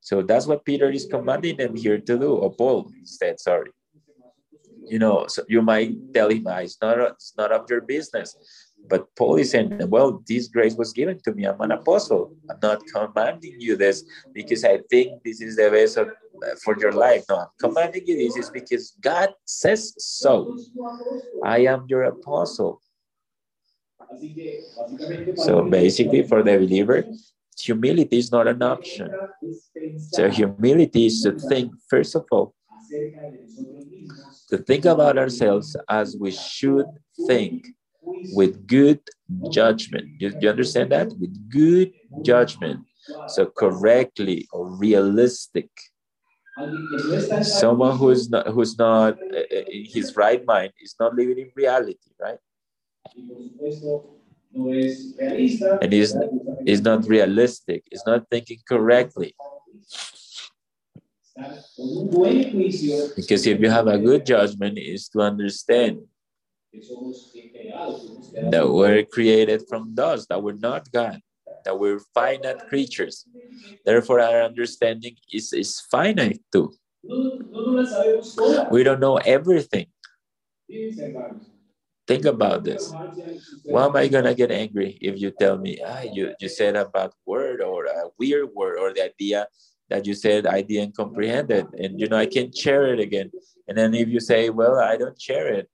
[0.00, 3.70] So that's what Peter is commanding them here to do, or Paul instead, sorry.
[4.84, 8.36] You know, so you might tell him, ah, it's not, it's not of your business.
[8.88, 11.44] But Paul is saying, well, this grace was given to me.
[11.44, 12.34] I'm an apostle.
[12.50, 16.78] I'm not commanding you this because I think this is the best of, uh, for
[16.78, 17.24] your life.
[17.28, 20.58] No, I'm commanding you this is because God says so.
[21.44, 22.80] I am your apostle.
[25.36, 27.04] So basically, for the believer,
[27.58, 29.10] humility is not an option.
[30.10, 32.54] So humility is to think, first of all,
[34.50, 36.86] to think about ourselves as we should
[37.26, 37.68] think
[38.04, 39.00] with good
[39.48, 40.06] judgment.
[40.18, 41.12] You, you understand that?
[41.20, 42.80] With good judgment.
[43.26, 45.70] So correctly or realistic.
[47.42, 51.50] Someone who is not who's not uh, in his right mind is not living in
[51.56, 52.38] reality, right?
[55.80, 56.16] And is
[56.66, 57.84] is not realistic.
[57.90, 59.34] Is not thinking correctly.
[63.16, 66.00] Because if you have a good judgment, is to understand
[68.50, 71.20] that we're created from dust, that we're not God,
[71.64, 73.26] that we're finite creatures.
[73.84, 76.72] Therefore, our understanding is, is finite too.
[78.70, 79.86] We don't know everything.
[82.06, 82.92] Think about this.
[83.64, 86.86] Why am I gonna get angry if you tell me, ah, you, you said a
[86.86, 89.46] bad word or a weird word or the idea
[89.88, 93.30] that you said I didn't comprehend it, and you know I can't share it again.
[93.68, 95.68] And then if you say, well, I don't share it,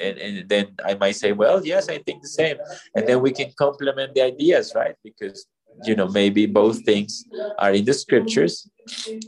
[0.00, 2.56] and, and then I might say, well, yes, I think the same.
[2.94, 4.94] And then we can complement the ideas, right?
[5.02, 5.46] Because
[5.84, 7.24] you know, maybe both things
[7.58, 8.68] are in the scriptures,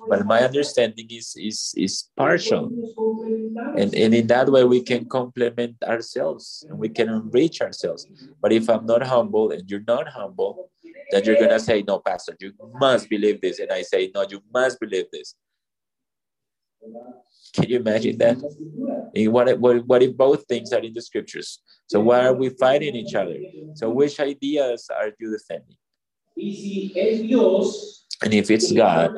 [0.08, 2.70] but my understanding is is is partial.
[3.76, 8.06] And, and in that way we can complement ourselves and we can enrich ourselves.
[8.40, 10.70] But if I'm not humble and you're not humble,
[11.10, 13.58] then you're gonna say, No, Pastor, you must believe this.
[13.58, 15.34] And I say, No, you must believe this.
[17.54, 18.38] Can you imagine that?
[19.14, 21.60] What what if both things are in the scriptures?
[21.86, 23.36] So why are we fighting each other?
[23.74, 25.76] So which ideas are you defending?
[28.22, 29.12] And if it's God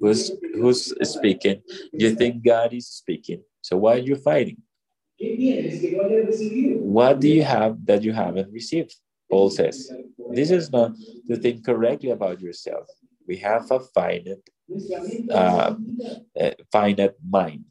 [0.00, 1.62] who's who's speaking,
[1.92, 3.42] you think God is speaking.
[3.60, 4.62] So why are you fighting?
[5.18, 8.94] What do you have that you haven't received?
[9.30, 9.90] Paul says,
[10.30, 10.92] this is not
[11.28, 12.86] to think correctly about yourself.
[13.26, 14.48] We have a finite,
[15.30, 15.74] uh,
[16.72, 17.64] finite mind.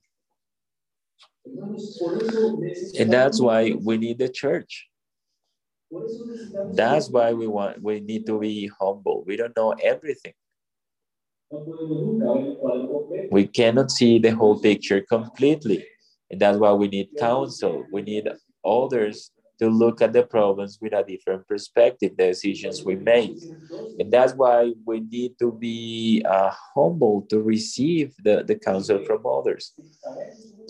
[3.00, 4.88] And that's why we need the church.
[6.76, 9.24] That's why we want we need to be humble.
[9.26, 10.34] We don't know everything.
[13.32, 15.86] We cannot see the whole picture completely.
[16.30, 17.86] And that's why we need counsel.
[17.92, 18.28] We need
[18.66, 23.36] others to look at the problems with a different perspective, the decisions we make.
[24.00, 29.26] And that's why we need to be uh, humble to receive the, the counsel from
[29.26, 29.74] others.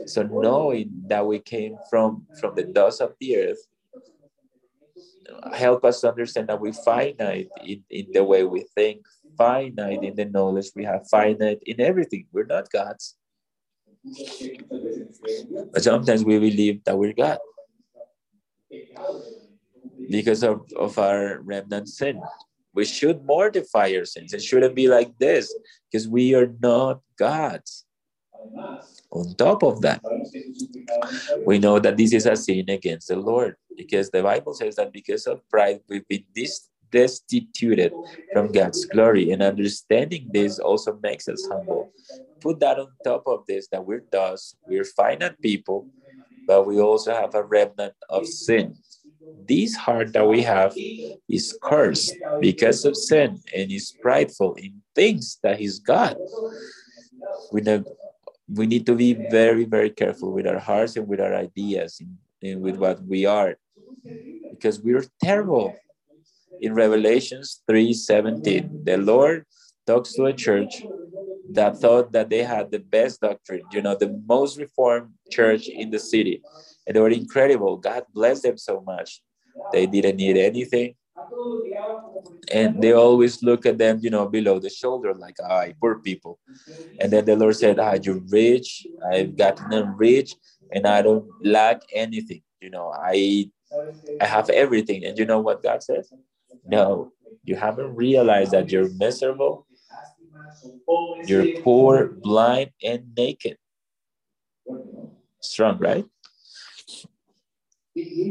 [0.06, 3.68] So knowing that we came from, from the dust of the earth,
[5.54, 9.02] help us understand that we're finite in, in the way we think,
[9.38, 12.28] finite in the knowledge we have, finite in everything.
[12.32, 13.16] We're not gods.
[15.74, 17.40] But sometimes we believe that we're God
[20.10, 22.22] because of, of our remnant sin.
[22.74, 24.34] We should mortify our sins.
[24.34, 25.54] It shouldn't be like this
[25.90, 27.86] because we are not gods.
[29.12, 30.02] On top of that,
[31.46, 34.92] we know that this is a sin against the Lord because the Bible says that
[34.92, 36.26] because of pride, we've been
[36.92, 37.94] destituted
[38.34, 39.32] from God's glory.
[39.32, 41.92] And understanding this also makes us humble.
[42.42, 45.88] Put that on top of this that we're dust, we're finite people,
[46.48, 48.76] but we also have a remnant of sin.
[49.48, 50.74] This heart that we have
[51.30, 56.18] is cursed because of sin and is prideful in things that He's God.
[57.52, 57.84] We know
[58.48, 62.18] we need to be very, very careful with our hearts and with our ideas and,
[62.44, 63.56] and with what we are
[64.52, 65.76] because we're terrible.
[66.62, 69.46] In Revelations 3:17, the Lord
[69.86, 70.84] talks to a church
[71.56, 75.90] that thought that they had the best doctrine, you know, the most reformed church in
[75.90, 76.42] the city.
[76.86, 77.78] And they were incredible.
[77.78, 79.22] God blessed them so much.
[79.72, 80.96] They didn't need anything.
[82.52, 86.40] And they always look at them, you know, below the shoulder, like, ah, poor people.
[87.00, 88.86] And then the Lord said, ah, you're rich.
[89.12, 90.36] I've gotten them rich
[90.72, 92.42] and I don't lack anything.
[92.62, 93.50] You know, I
[94.22, 95.06] I have everything.
[95.06, 96.12] And you know what God says?
[96.66, 97.12] No,
[97.44, 99.65] you haven't realized that you're miserable
[101.26, 103.58] you're poor, blind, and naked.
[105.42, 106.06] Strong, right?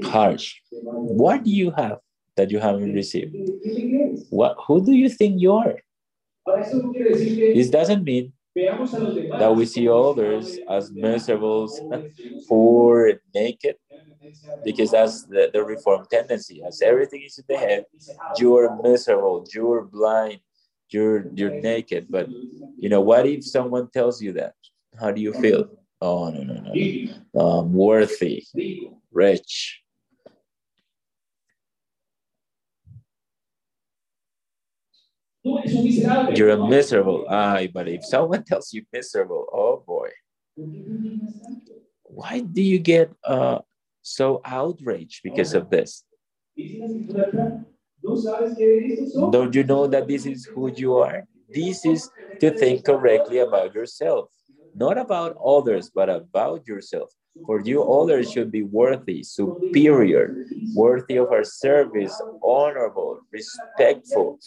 [0.04, 0.60] Harsh.
[1.06, 1.98] What do you have
[2.36, 3.34] that you haven't received?
[4.30, 4.56] What?
[4.66, 5.80] Who do you think you are?
[7.52, 8.32] This doesn't mean
[9.38, 11.70] that we see others as miserable,
[12.48, 13.76] poor, and naked,
[14.64, 16.62] because that's the, the reformed tendency.
[16.66, 17.84] As everything is in the head,
[18.36, 20.40] you're miserable, you're blind,
[20.90, 22.28] you're you're naked but
[22.78, 24.54] you know what if someone tells you that?
[24.98, 25.68] How do you feel?
[26.00, 26.54] Oh no no
[27.34, 28.44] no, i'm worthy
[29.12, 29.80] rich.
[35.44, 40.10] You're a miserable ah but if someone tells you miserable oh boy.
[42.04, 43.58] Why do you get uh
[44.02, 46.04] so outraged because of this
[48.04, 51.24] don't you know that this is who you are?
[51.52, 52.08] This is
[52.40, 54.30] to think correctly about yourself,
[54.74, 57.10] not about others, but about yourself.
[57.46, 60.34] For you, others should be worthy, superior,
[60.74, 64.38] worthy of our service, honorable, respectful.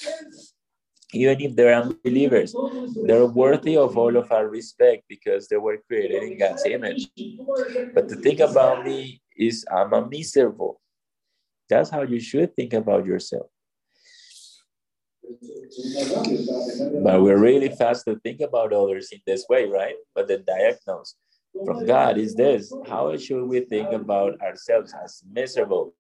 [1.14, 2.54] Even if they're unbelievers,
[3.04, 7.08] they're worthy of all of our respect because they were created in God's image.
[7.94, 10.82] But to think about me is I'm a miserable.
[11.70, 13.48] That's how you should think about yourself.
[17.04, 19.96] But we're really fast to think about others in this way, right?
[20.16, 21.16] But the diagnosis
[21.66, 25.94] from God is this how should we think about ourselves as miserable,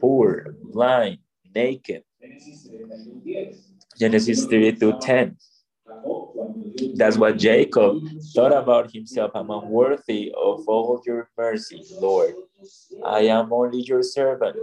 [0.00, 1.18] poor, blind,
[1.54, 2.02] naked?
[3.98, 5.36] Genesis 32 10.
[6.94, 8.02] That's what Jacob
[8.34, 9.32] thought about himself.
[9.34, 12.34] I'm unworthy of all your mercy, Lord.
[13.04, 14.56] I am only your servant.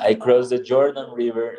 [0.00, 1.56] I crossed the Jordan River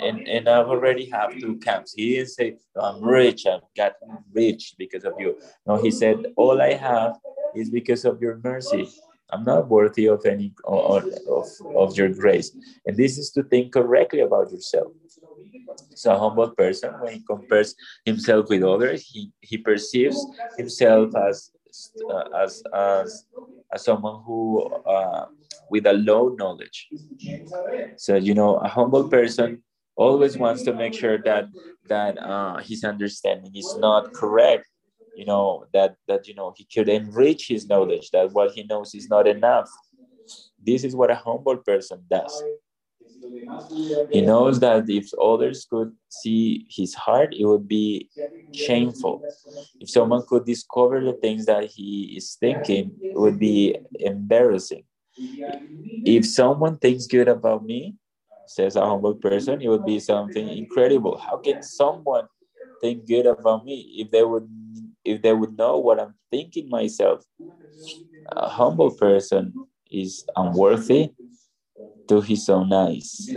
[0.00, 1.94] and, and I've already have two camps.
[1.94, 5.38] He didn't say, I'm rich, I've gotten rich because of you.
[5.66, 7.18] No, he said, All I have
[7.54, 8.88] is because of your mercy.
[9.30, 11.04] I'm not worthy of any of,
[11.76, 12.50] of your grace.
[12.86, 14.88] And this is to think correctly about yourself.
[15.94, 17.74] So a humble person, when he compares
[18.04, 20.18] himself with others, he, he perceives
[20.56, 21.50] himself as
[22.10, 23.26] uh, as as
[23.72, 25.26] as someone who uh,
[25.70, 26.88] with a low knowledge.
[27.96, 29.62] So you know, a humble person
[29.96, 31.46] always wants to make sure that
[31.88, 34.66] that uh, his understanding is not correct
[35.16, 38.94] you know that that you know he could enrich his knowledge that what he knows
[38.94, 39.68] is not enough.
[40.64, 42.42] This is what a humble person does
[44.12, 48.08] he knows that if others could see his heart it would be
[48.52, 49.22] shameful.
[49.80, 54.84] If someone could discover the things that he is thinking it would be embarrassing.
[56.04, 57.94] If someone thinks good about me
[58.46, 61.18] says a humble person it would be something incredible.
[61.18, 62.26] How can someone
[62.80, 64.48] think good about me if they would
[65.04, 67.24] if they would know what I'm thinking myself.
[68.36, 69.52] A humble person
[69.90, 71.10] is unworthy
[72.08, 73.30] to his own eyes.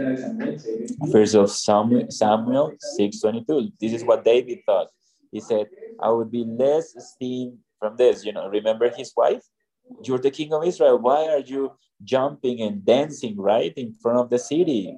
[1.03, 3.71] Verse of Samuel, Samuel 6.22.
[3.79, 4.87] This is what David thought.
[5.31, 5.67] He said,
[5.99, 8.25] I would be less esteemed from this.
[8.25, 9.43] You know, remember his wife?
[10.03, 10.97] You're the king of Israel.
[10.99, 11.71] Why are you
[12.03, 14.97] jumping and dancing right in front of the city?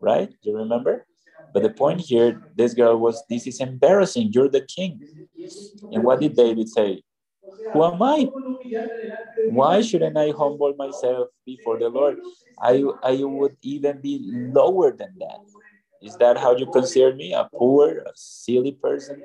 [0.00, 0.34] Right?
[0.42, 1.06] You remember?
[1.52, 4.32] But the point here, this girl was, this is embarrassing.
[4.32, 5.00] You're the king.
[5.92, 7.02] And what did David say?
[7.72, 8.28] Who am I?
[9.50, 12.18] Why shouldn't I humble myself before the Lord?
[12.60, 15.40] I, I would even be lower than that.
[16.02, 17.32] Is that how you consider me?
[17.32, 19.22] A poor, a silly person?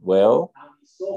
[0.00, 0.52] Well,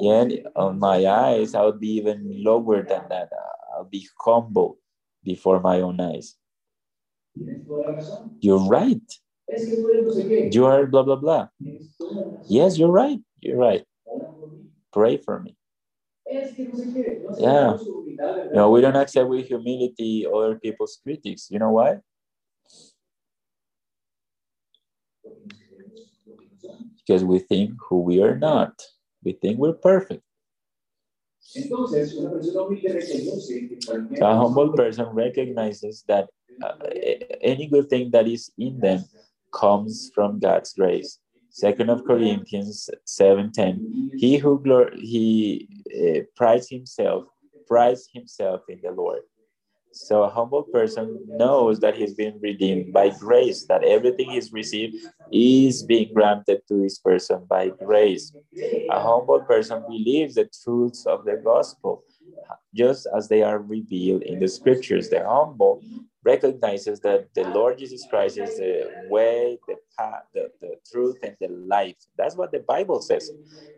[0.01, 0.25] yeah,
[0.55, 3.29] on my eyes, I would be even lower than that.
[3.75, 4.77] I'll be humble
[5.23, 6.35] before my own eyes.
[8.41, 9.01] You're right.
[9.49, 11.47] You are blah, blah, blah.
[12.49, 13.19] Yes, you're right.
[13.41, 13.85] You're right.
[14.93, 15.55] Pray for me.
[17.39, 17.77] Yeah.
[18.53, 21.47] No, we don't accept with humility other people's critics.
[21.49, 21.97] You know why?
[26.97, 28.81] Because we think who we are not.
[29.23, 30.23] We think we're perfect.
[34.21, 36.29] a humble person recognizes that
[36.61, 36.73] uh,
[37.41, 39.03] any good thing that is in them
[39.53, 41.19] comes from God's grace.
[41.59, 44.11] Second of Corinthians 7:10.
[44.17, 45.67] He who glor- he
[45.99, 47.25] uh, prides himself,
[47.67, 49.23] prides himself in the Lord.
[49.91, 54.95] So a humble person knows that he's been redeemed by grace, that everything he's received
[55.33, 58.31] is being granted to this person by grace.
[58.89, 62.03] A humble person believes the truths of the gospel
[62.73, 65.09] just as they are revealed in the scriptures.
[65.09, 65.81] The humble
[66.23, 71.35] recognizes that the Lord Jesus Christ is the way, the path, the, the truth, and
[71.39, 71.95] the life.
[72.17, 73.31] That's what the Bible says.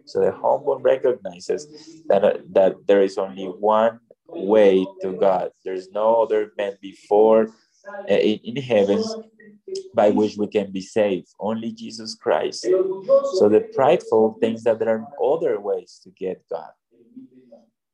[0.05, 5.51] So the humble recognizes that, uh, that there is only one way to God.
[5.63, 7.49] There's no other man before
[7.87, 9.07] uh, in, in heavens
[9.93, 11.27] by which we can be saved.
[11.39, 12.63] Only Jesus Christ.
[12.63, 16.71] So the prideful thinks that there are other ways to get God.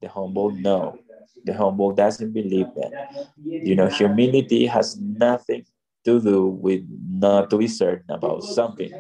[0.02, 1.00] The humble know
[1.48, 3.28] the humble doesn't believe that.
[3.42, 5.66] You know, humility has nothing
[6.06, 8.92] to do with not to be certain about something.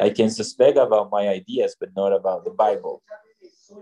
[0.00, 3.02] I can suspect about my ideas, but not about the Bible.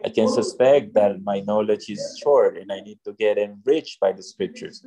[0.04, 4.12] I can suspect that my knowledge is short and I need to get enriched by
[4.12, 4.84] the scriptures.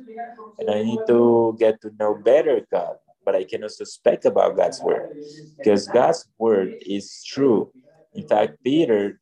[0.58, 4.80] And I need to get to know better God, but I cannot suspect about God's
[4.80, 5.16] word
[5.58, 7.72] because God's word is true.
[8.14, 9.20] In fact, Peter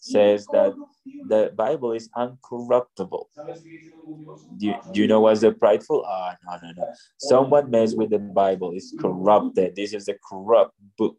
[0.00, 0.74] says that
[1.28, 3.26] the Bible is uncorruptible.
[4.56, 6.04] Do you, do you know what's the prideful?
[6.06, 6.94] Ah, oh, no, no, no.
[7.18, 8.72] Someone mess with the Bible.
[8.74, 9.76] It's corrupted.
[9.76, 11.16] This is a corrupt book.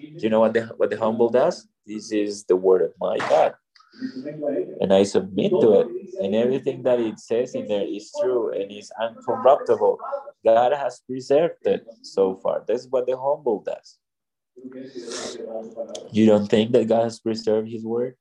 [0.00, 1.68] Do you know what the what the humble does?
[1.86, 3.54] This is the word of my God.
[4.80, 5.88] And I submit to it.
[6.20, 9.96] And everything that it says in there is true and is uncorruptible.
[10.44, 12.64] God has preserved it so far.
[12.66, 13.98] That's what the humble does.
[16.12, 18.16] You don't think that God has preserved his word?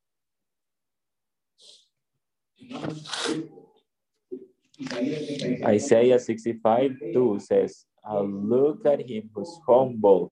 [5.66, 10.32] Isaiah 65 2 says, I'll look at him who's humble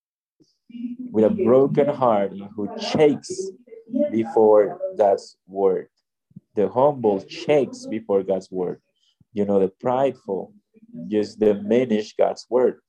[1.12, 3.52] with a broken heart who shakes
[4.12, 5.88] before God's word.
[6.56, 8.82] The humble shakes before God's word.
[9.34, 10.54] You know, the prideful
[11.08, 12.80] just diminish God's word.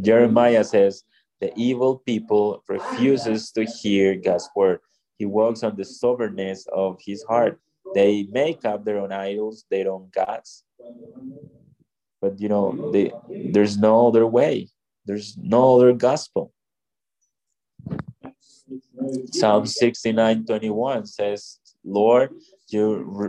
[0.00, 1.04] Jeremiah says,
[1.40, 4.80] The evil people refuses to hear God's word.
[5.20, 7.60] He walks on the stubbornness of his heart.
[7.94, 10.64] They make up their own idols, their own gods.
[12.22, 14.70] But you know, they, there's no other way.
[15.04, 16.54] There's no other gospel.
[19.30, 22.30] Psalm 69 21 says, Lord,
[22.68, 23.28] you re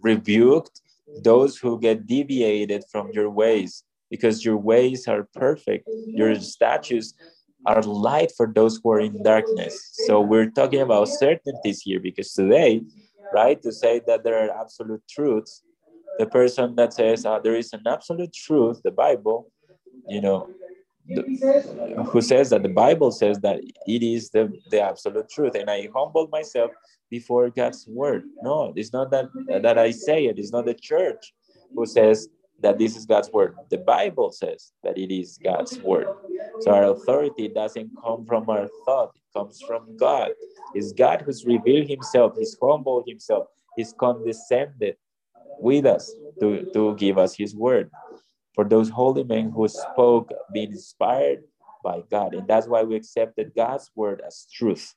[0.00, 0.80] rebuked
[1.22, 5.86] those who get deviated from your ways because your ways are perfect.
[6.06, 7.12] Your statutes
[7.66, 9.90] are light for those who are in darkness.
[10.06, 12.82] So we're talking about certainties here because today,
[13.32, 15.62] right, to say that there are absolute truths,
[16.18, 19.50] the person that says uh, there is an absolute truth, the Bible,
[20.08, 20.48] you know,
[21.08, 21.22] the,
[22.10, 25.54] who says that the Bible says that it is the, the absolute truth.
[25.54, 26.70] And I humble myself
[27.10, 28.24] before God's word.
[28.42, 29.26] No, it's not that,
[29.62, 31.32] that I say it, it's not the church
[31.74, 32.28] who says
[32.62, 33.56] that this is God's word.
[33.70, 36.06] The Bible says that it is God's word.
[36.60, 40.30] So our authority doesn't come from our thought, it comes from God.
[40.74, 43.46] It's God who's revealed himself, he's humbled himself,
[43.76, 44.96] he's condescended
[45.58, 47.90] with us to, to give us his word
[48.54, 51.42] for those holy men who spoke being inspired
[51.82, 52.34] by God.
[52.34, 54.94] And that's why we accepted God's word as truth.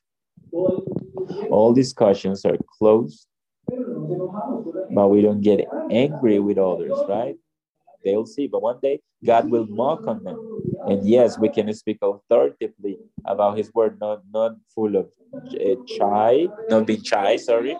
[1.50, 3.26] All discussions are closed,
[3.68, 7.36] but we don't get angry with others, right?
[8.06, 10.38] They'll see, but one day God will mock on them.
[10.88, 15.74] And yes, we can speak authoritatively about His word, not not full of uh,
[16.70, 17.36] not being shy.
[17.36, 17.76] Sorry,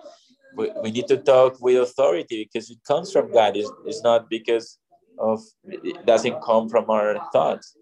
[0.57, 3.57] we, we need to talk with authority because it comes from God.
[3.57, 4.79] It's, it's not because
[5.17, 7.77] of it doesn't come from our thoughts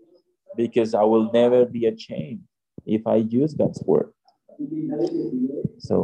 [0.54, 2.42] because I will never be ashamed
[2.84, 4.12] if I use God's word.
[5.78, 5.96] So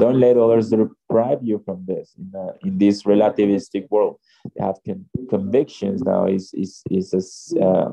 [0.00, 0.72] don't let others
[1.08, 4.18] deprive you from this in, uh, in this relativistic world.
[4.56, 7.90] You have con- convictions now is is is uh,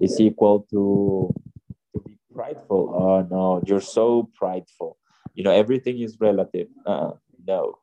[0.00, 1.32] is equal to
[1.92, 2.94] to be prideful.
[2.94, 4.98] Oh no, you're so prideful.
[5.34, 6.68] You know everything is relative.
[6.86, 7.12] Uh,
[7.46, 7.78] no,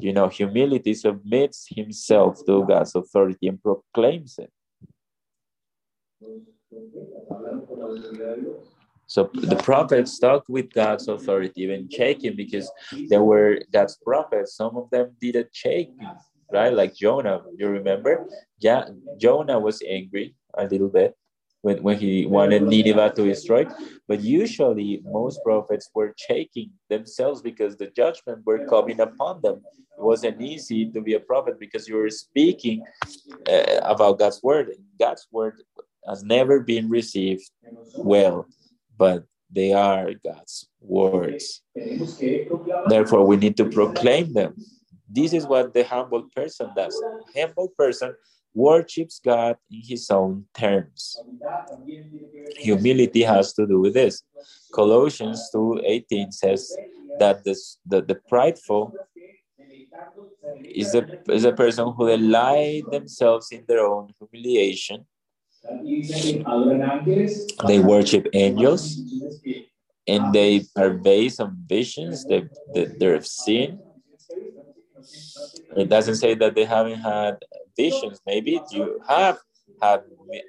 [0.00, 4.50] you know, humility submits himself to God's authority and proclaims it.
[9.06, 12.70] So the prophets talked with God's authority, even shaking because
[13.08, 14.56] there were God's prophets.
[14.56, 15.90] Some of them didn't shake,
[16.52, 16.72] right?
[16.72, 18.26] Like Jonah, you remember?
[18.58, 18.84] Yeah,
[19.18, 21.16] Jonah was angry a little bit
[21.62, 23.66] when, when he wanted Nineveh to destroy.
[24.08, 29.62] But usually, most prophets were shaking themselves because the judgment were coming upon them.
[29.98, 32.84] It wasn't easy to be a prophet because you were speaking
[33.48, 34.72] uh, about God's word.
[34.98, 35.62] God's word
[36.08, 37.50] has never been received
[37.96, 38.46] well,
[38.96, 41.62] but they are God's words.
[42.88, 44.54] Therefore, we need to proclaim them.
[45.08, 47.00] This is what the humble person does.
[47.34, 48.14] Humble person
[48.54, 51.16] worships God in his own terms.
[52.56, 54.22] Humility has to do with this.
[54.74, 56.76] Colossians 2:18 says
[57.18, 58.92] that this, the, the prideful
[60.64, 65.06] is a, is a person who delight themselves in their own humiliation.
[67.66, 68.98] They worship angels
[70.06, 70.64] and they
[71.02, 73.80] based on visions that, that they've seen.
[75.76, 77.38] It doesn't say that they haven't had
[77.76, 78.20] visions.
[78.26, 79.38] Maybe you have
[79.82, 80.02] had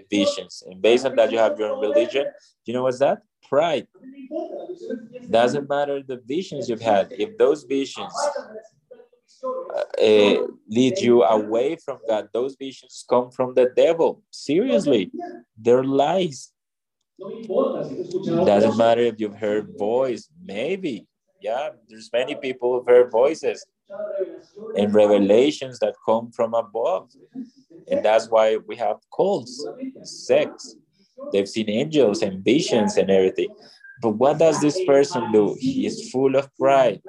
[0.09, 2.25] visions, and based on that, you have your own religion.
[2.65, 3.19] You know what's that?
[3.47, 3.87] Pride.
[5.29, 7.11] Doesn't matter the visions you've had.
[7.11, 8.13] If those visions
[9.43, 14.21] uh, uh, lead you away from God, those visions come from the devil.
[14.31, 15.11] Seriously,
[15.57, 16.51] they're lies.
[17.19, 21.07] Doesn't matter if you've heard voice, maybe.
[21.41, 23.65] Yeah, there's many people who've heard voices
[24.75, 27.09] and revelations that come from above.
[27.89, 29.65] And that's why we have cults,
[30.03, 30.75] sects.
[31.31, 33.49] They've seen angels and visions and everything.
[34.01, 35.55] But what does this person do?
[35.59, 37.01] He is full of pride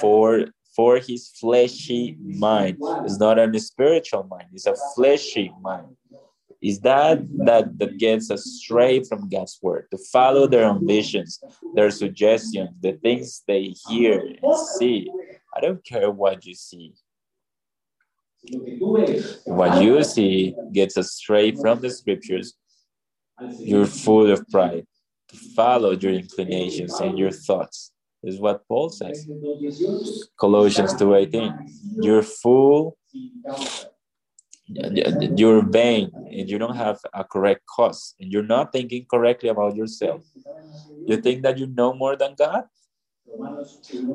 [0.00, 2.78] for for his fleshy mind.
[3.04, 5.96] It's not a spiritual mind, it's a fleshy mind
[6.62, 11.40] is that that that gets astray from God's word to follow their ambitions,
[11.74, 15.10] their suggestions, the things they hear and see.
[15.54, 16.94] I don't care what you see.
[19.44, 22.54] What you see gets astray from the scriptures.
[23.58, 24.86] You're full of pride
[25.28, 27.91] to follow your inclinations and your thoughts.
[28.22, 29.26] Is what Paul says.
[30.38, 31.52] Colossians 2:18.
[32.00, 32.96] You're full
[34.82, 39.48] uh, you're vain and you don't have a correct cause and you're not thinking correctly
[39.48, 40.22] about yourself
[41.06, 42.64] you think that you know more than god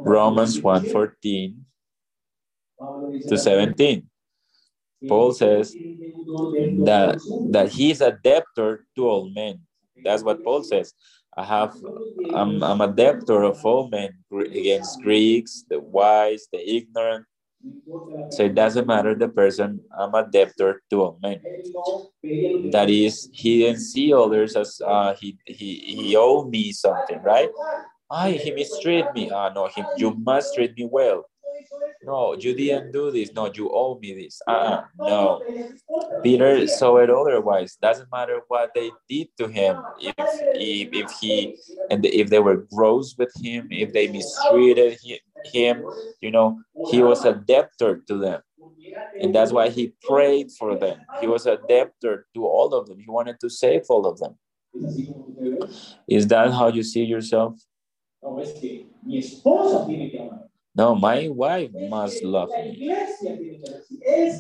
[0.04, 1.66] romans 1 14
[3.28, 4.10] to 17
[5.08, 5.74] Paul says
[6.86, 7.20] that
[7.52, 9.62] that he's a debtor to all men.
[10.04, 10.94] That's what Paul says.
[11.38, 11.76] I have
[12.34, 17.26] I'm, I'm a debtor of all men against Greeks, the wise, the ignorant.
[18.32, 21.40] So it doesn't matter the person, I'm a debtor to all men.
[22.72, 27.50] That is, he didn't see others as uh, he, he, he owed me something, right?
[28.10, 29.30] I, he mistreated me.
[29.32, 31.26] Ah, no, he, you must treat me well.
[32.04, 33.34] No, you didn't do this.
[33.34, 34.42] No, you owe me this.
[34.48, 34.84] Uh-uh.
[35.00, 35.42] No.
[36.24, 37.76] Peter saw it otherwise.
[37.82, 39.78] Doesn't matter what they did to him.
[40.00, 41.58] If if, if he
[41.90, 44.98] and if they were gross with him, if they mistreated
[45.46, 45.84] him,
[46.22, 48.42] you know, he was a debtor to them.
[49.20, 51.00] And that's why he prayed for them.
[51.20, 53.00] He was a debtor to all of them.
[53.00, 54.38] He wanted to save all of them.
[56.08, 57.60] Is that how you see yourself?
[58.24, 58.44] No,
[60.78, 62.88] my wife must love me.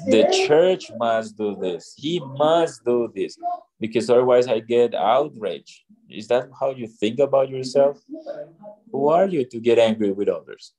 [0.08, 1.94] The church must do this.
[1.98, 3.38] He must do this
[3.80, 5.82] because otherwise I get outraged.
[6.10, 8.00] Is that how you think about yourself?
[8.92, 10.74] Who are you to get angry with others?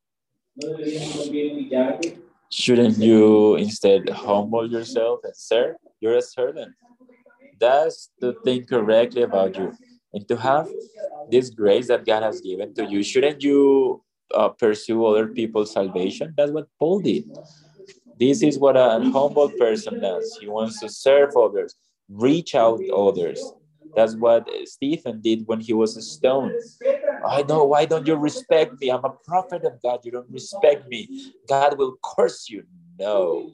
[2.50, 5.76] Shouldn't you instead humble yourself and serve?
[6.00, 6.72] You're a servant.
[7.60, 9.72] That's to think correctly about you
[10.12, 10.68] and to have
[11.30, 13.02] this grace that God has given to you.
[13.02, 14.02] Shouldn't you
[14.34, 16.34] uh, pursue other people's salvation.
[16.36, 17.24] That's what Paul did.
[18.18, 20.38] This is what a humble person does.
[20.40, 21.74] He wants to serve others,
[22.08, 23.40] reach out others.
[23.94, 26.54] That's what Stephen did when he was stoned.
[27.26, 28.90] I know, why don't you respect me?
[28.90, 30.00] I'm a prophet of God.
[30.04, 31.32] You don't respect me.
[31.48, 32.64] God will curse you.
[32.98, 33.50] No.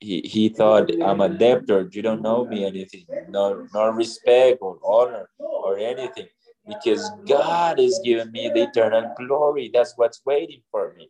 [0.00, 1.88] He, he thought, I'm a debtor.
[1.92, 3.06] You don't know me anything.
[3.28, 6.26] No, no respect or honor or anything
[6.66, 9.70] because God is giving me the eternal glory.
[9.72, 11.08] That's what's waiting for me.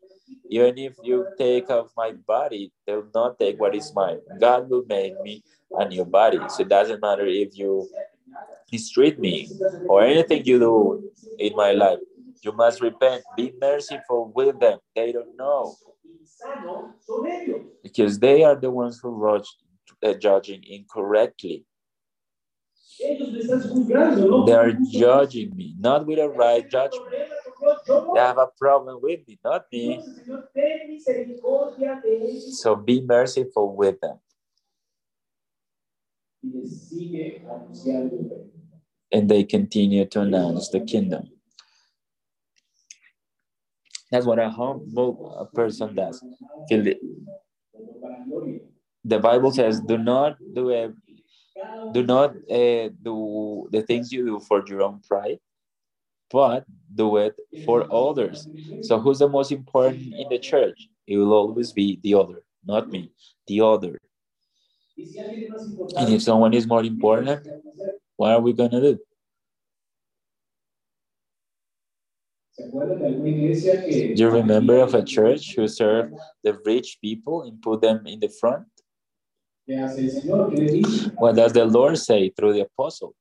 [0.50, 4.20] Even if you take off my body, they'll not take what is mine.
[4.40, 5.42] God will make me
[5.78, 6.38] a new body.
[6.48, 7.88] So it doesn't matter if you
[8.70, 9.48] mistreat me
[9.88, 11.98] or anything you do in my life.
[12.42, 13.22] You must repent.
[13.36, 14.78] Be merciful with them.
[14.94, 15.76] They don't know.
[17.82, 19.42] Because they are the ones who are
[20.02, 21.64] uh, judging incorrectly.
[23.00, 27.10] They are judging me, not with a right judgment.
[28.14, 30.02] They have a problem with me, not me.
[32.52, 34.18] So be merciful with them.
[39.12, 41.30] And they continue to announce the kingdom.
[44.10, 46.22] That's what a humble person does.
[49.04, 50.70] The Bible says, do not do
[51.90, 55.40] do not uh, do the things you do for your own pride,
[56.30, 58.48] but do it for others.
[58.80, 60.88] So, who's the most important in the church?
[61.06, 63.12] It will always be the other, not me,
[63.46, 64.00] the other.
[65.96, 67.42] And if someone is more important,
[68.16, 68.98] what are we going to do?
[74.14, 78.20] Do you remember of a church who served the rich people and put them in
[78.20, 78.66] the front?
[79.66, 83.14] What does the Lord say through the apostle?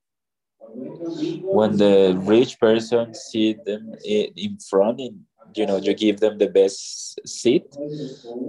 [0.60, 5.22] When the rich person see them in front and
[5.56, 7.64] you know you give them the best seat,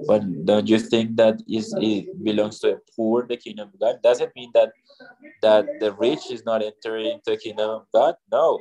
[0.06, 4.02] but don't you think that is it belongs to a poor the kingdom of God?
[4.02, 4.72] Doesn't mean that
[5.42, 8.14] that the rich is not entering into the kingdom of God.
[8.32, 8.58] No,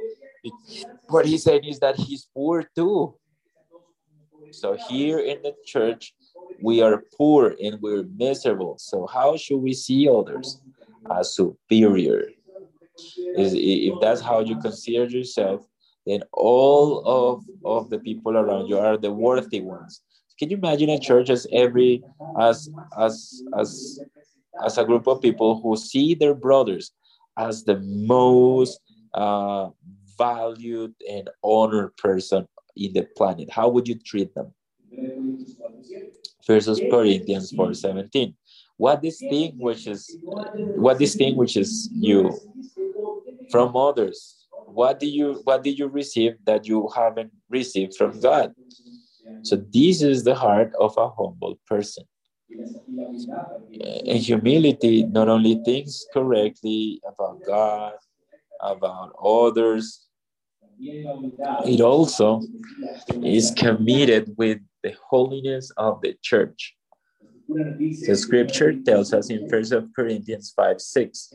[1.09, 3.15] what he's saying is that he's poor too.
[4.51, 6.13] So here in the church,
[6.61, 8.77] we are poor and we're miserable.
[8.77, 10.61] So how should we see others
[11.11, 12.29] as superior?
[13.35, 15.65] Is if that's how you consider yourself,
[16.05, 20.01] then all of, of the people around you are the worthy ones.
[20.37, 22.03] Can you imagine a church as every
[22.39, 23.99] as as as
[24.63, 26.91] as a group of people who see their brothers
[27.37, 28.79] as the most
[29.13, 29.69] uh,
[30.17, 33.49] valued and honored person in the planet?
[33.51, 34.53] How would you treat them?
[36.45, 38.35] First Corinthians 4:17.
[38.77, 40.17] What distinguishes
[40.75, 42.37] what distinguishes you
[43.51, 44.47] from others?
[44.67, 48.53] What do you what did you receive that you haven't received from God?
[49.43, 52.05] So this is the heart of a humble person.
[54.05, 57.93] And humility not only thinks correctly about God,
[58.61, 60.07] about others,
[60.79, 62.41] it also
[63.23, 66.75] is committed with the holiness of the church.
[67.47, 71.29] The scripture tells us in First Corinthians 5 6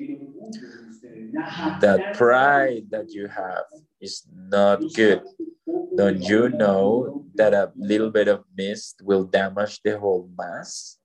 [1.81, 3.65] that pride that you have
[4.01, 5.23] is not good.
[5.97, 10.99] Don't you know that a little bit of mist will damage the whole mass?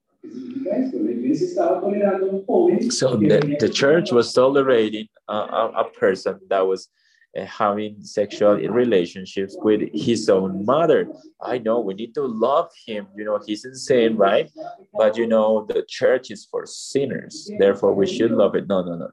[2.90, 6.88] So the, the church was tolerating a, a, a person that was
[7.36, 11.08] Uh, having sexual relationships with his own mother.
[11.42, 13.08] I know we need to love him.
[13.16, 14.48] You know, he's insane, right?
[14.92, 17.50] But you know, the church is for sinners.
[17.58, 18.68] Therefore, we should love it.
[18.68, 19.10] No, no, no.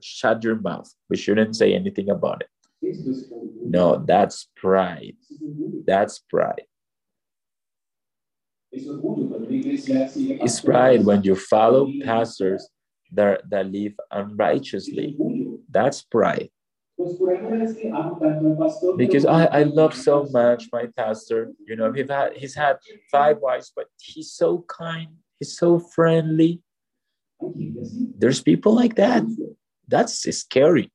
[0.00, 0.92] Shut your mouth.
[1.08, 2.48] We shouldn't say anything about it.
[3.64, 5.16] No, that's pride.
[5.86, 6.62] That's pride.
[8.72, 12.68] It's pride when you follow pastors
[13.12, 15.16] that, that live unrighteously.
[15.70, 16.50] That's pride.
[18.96, 21.52] Because I, I love so much my pastor.
[21.66, 22.76] You know, he's had he's had
[23.10, 26.60] five wives, but he's so kind, he's so friendly.
[27.40, 29.24] There's people like that.
[29.88, 30.92] That's scary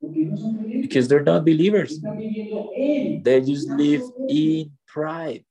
[0.00, 2.00] because they're not believers.
[2.00, 5.44] They just live in pride.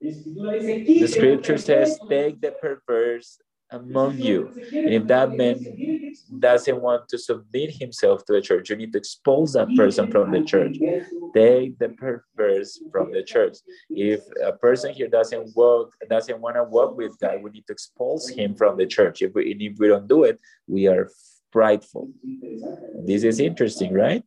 [0.00, 3.38] The scripture says, Take the perverse
[3.74, 4.50] among you.
[4.72, 5.56] And if that man
[6.38, 10.30] doesn't want to submit himself to the church, you need to expose that person from
[10.30, 10.76] the church.
[11.34, 13.58] Take the perverse from the church.
[13.90, 17.72] If a person here doesn't walk, doesn't want to walk with God, we need to
[17.72, 19.22] expose him from the church.
[19.22, 21.10] If we, if we don't do it, we are
[21.52, 22.10] prideful.
[23.06, 24.22] This is interesting, right?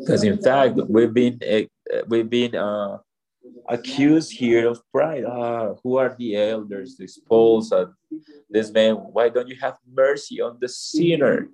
[0.00, 2.98] Because in fact, we've been uh, we've been uh,
[3.68, 5.24] accused here of pride.
[5.24, 7.86] Ah, who are the elders to expose uh,
[8.50, 8.94] this man?
[8.94, 11.48] Why don't you have mercy on the sinner?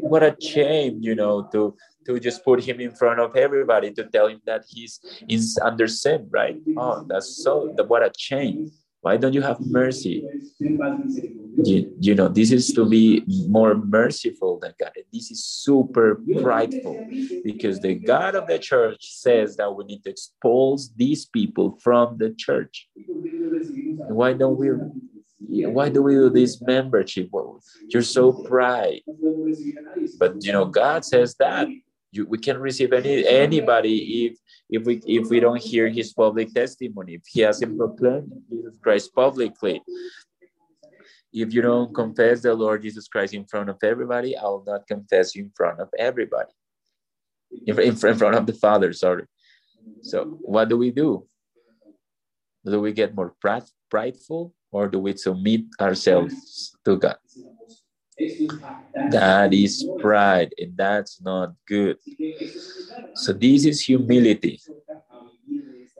[0.00, 4.04] What a shame, you know, to to just put him in front of everybody to
[4.04, 6.60] tell him that he's is under sin, right?
[6.76, 7.72] Oh, that's so.
[7.88, 8.70] What a shame.
[9.04, 10.26] Why don't you have mercy?
[10.58, 14.92] You, you know, this is to be more merciful than God.
[14.96, 17.06] And this is super prideful
[17.44, 22.16] because the God of the church says that we need to expose these people from
[22.16, 22.88] the church.
[24.08, 24.70] Why don't we
[25.76, 27.28] why do we do this membership?
[27.88, 29.02] You're so pride.
[30.18, 31.68] But you know, God says that
[32.16, 34.38] you, we can receive any anybody if
[34.70, 39.14] if we if we don't hear his public testimony, if he hasn't proclaimed Jesus Christ
[39.14, 39.82] publicly.
[41.32, 44.86] If you don't confess the Lord Jesus Christ in front of everybody, I will not
[44.86, 46.52] confess you in front of everybody.
[47.66, 49.24] In, in front of the Father, sorry.
[50.02, 51.26] So what do we do?
[52.64, 53.34] Do we get more
[53.90, 57.16] prideful or do we submit ourselves to God?
[59.10, 61.98] That is pride, and that's not good.
[63.14, 64.60] So, this is humility.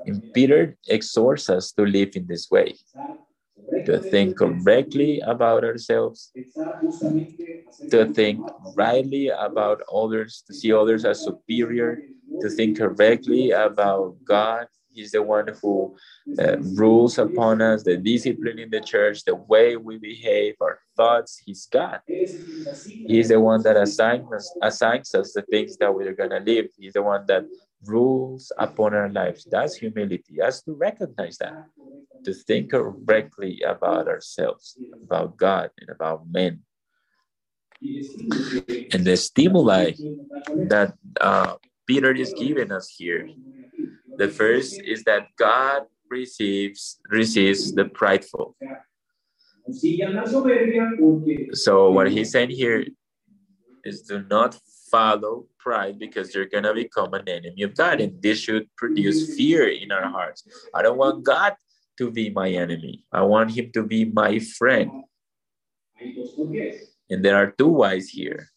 [0.07, 2.75] And Peter exhorts us to live in this way
[3.87, 6.33] to think correctly about ourselves,
[7.91, 8.41] to think
[8.77, 12.01] rightly about others, to see others as superior,
[12.41, 15.97] to think correctly about God He's the one who
[16.39, 21.43] uh, rules upon us, the discipline in the church, the way we behave, our thoughts.
[21.45, 22.01] He's God.
[22.07, 26.67] He's the one that assigns us, assigns us the things that we're going to live.
[26.79, 27.45] He's the one that
[27.85, 29.47] rules upon our lives.
[29.51, 30.41] That's humility.
[30.41, 31.67] Us to recognize that,
[32.25, 36.61] to think correctly about ourselves, about God, and about men.
[38.93, 39.93] And the stimuli
[40.71, 43.29] that uh, Peter is giving us here
[44.17, 48.57] the first is that God receives receives the prideful.
[51.53, 52.85] So what he's saying here
[53.85, 54.59] is do not
[54.91, 59.69] follow pride because you're gonna become an enemy of God, and this should produce fear
[59.69, 60.47] in our hearts.
[60.75, 61.55] I don't want God
[61.99, 63.05] to be my enemy.
[63.13, 64.91] I want him to be my friend.
[67.11, 68.49] And there are two whys here.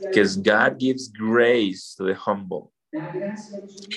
[0.00, 2.72] Because God gives grace to the humble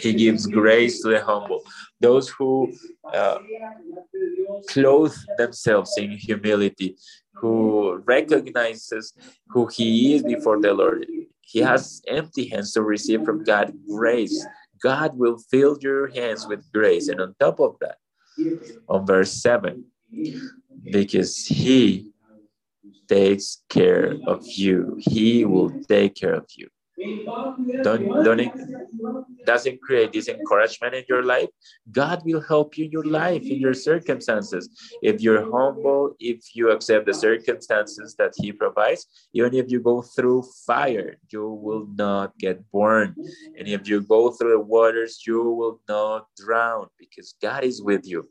[0.01, 1.63] he gives grace to the humble,
[1.99, 2.73] those who
[3.13, 3.39] uh,
[4.69, 6.95] clothe themselves in humility,
[7.33, 9.13] who recognizes
[9.49, 11.05] who he is before the Lord.
[11.41, 14.45] He has empty hands to receive from God grace.
[14.81, 17.07] God will fill your hands with grace.
[17.07, 17.97] And on top of that,
[18.87, 19.83] on verse 7,
[20.83, 22.09] because he
[23.07, 26.69] takes care of you, he will take care of you
[27.83, 28.53] don't don't it
[29.45, 31.49] doesn't create this encouragement in your life?
[31.91, 34.69] God will help you in your life in your circumstances.
[35.01, 40.01] If you're humble if you accept the circumstances that he provides even if you go
[40.01, 43.15] through fire you will not get burned.
[43.57, 48.05] And if you go through the waters you will not drown because god is with
[48.05, 48.27] you.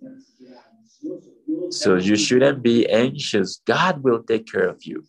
[1.71, 3.61] So you shouldn't be anxious.
[3.67, 5.05] God will take care of you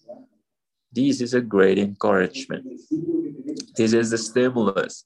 [0.92, 2.66] this is a great encouragement
[3.76, 5.06] this is the stimulus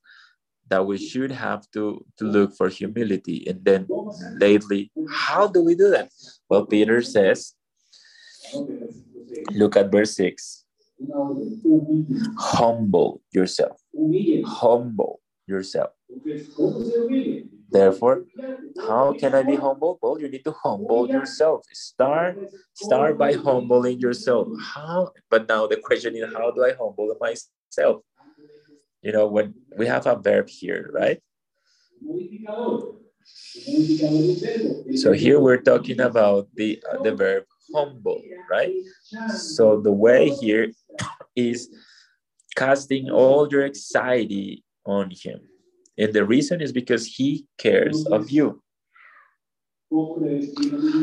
[0.69, 3.45] that we should have to, to look for humility.
[3.47, 3.88] And then
[4.39, 6.09] lately, how do we do that?
[6.49, 7.53] Well, Peter says,
[9.51, 10.65] look at verse 6
[12.38, 13.81] humble yourself.
[14.45, 15.91] Humble yourself.
[17.70, 18.26] Therefore,
[18.88, 19.99] how can I be humble?
[20.01, 21.63] Well, you need to humble yourself.
[21.74, 22.38] Start,
[22.74, 24.47] start by humbling yourself.
[24.61, 25.11] How?
[25.30, 28.03] But now the question is, how do I humble myself?
[29.01, 31.22] You know, when we have a verb here, right?
[34.95, 37.43] So here we're talking about the uh, the verb
[37.74, 38.74] humble, right?
[39.28, 40.72] So the way here
[41.36, 41.70] is
[42.55, 45.41] casting all your anxiety on him.
[45.97, 48.61] And the reason is because he cares of you.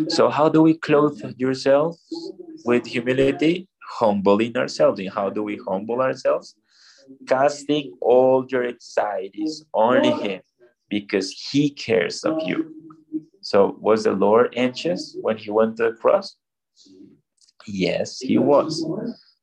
[0.08, 1.96] So how do we clothe yourself
[2.64, 3.68] with humility?
[3.98, 5.00] Humbling ourselves.
[5.00, 6.54] And how do we humble ourselves?
[7.26, 10.42] Casting all your anxieties on him
[10.88, 12.74] because he cares of you.
[13.40, 16.36] So was the Lord anxious when he went to the cross?
[17.66, 18.86] Yes, he was.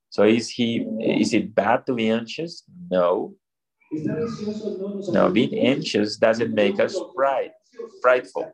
[0.09, 2.63] So is he is it bad to be anxious?
[2.89, 3.35] No.
[3.91, 7.51] No, being anxious doesn't make us pride,
[8.01, 8.51] prideful.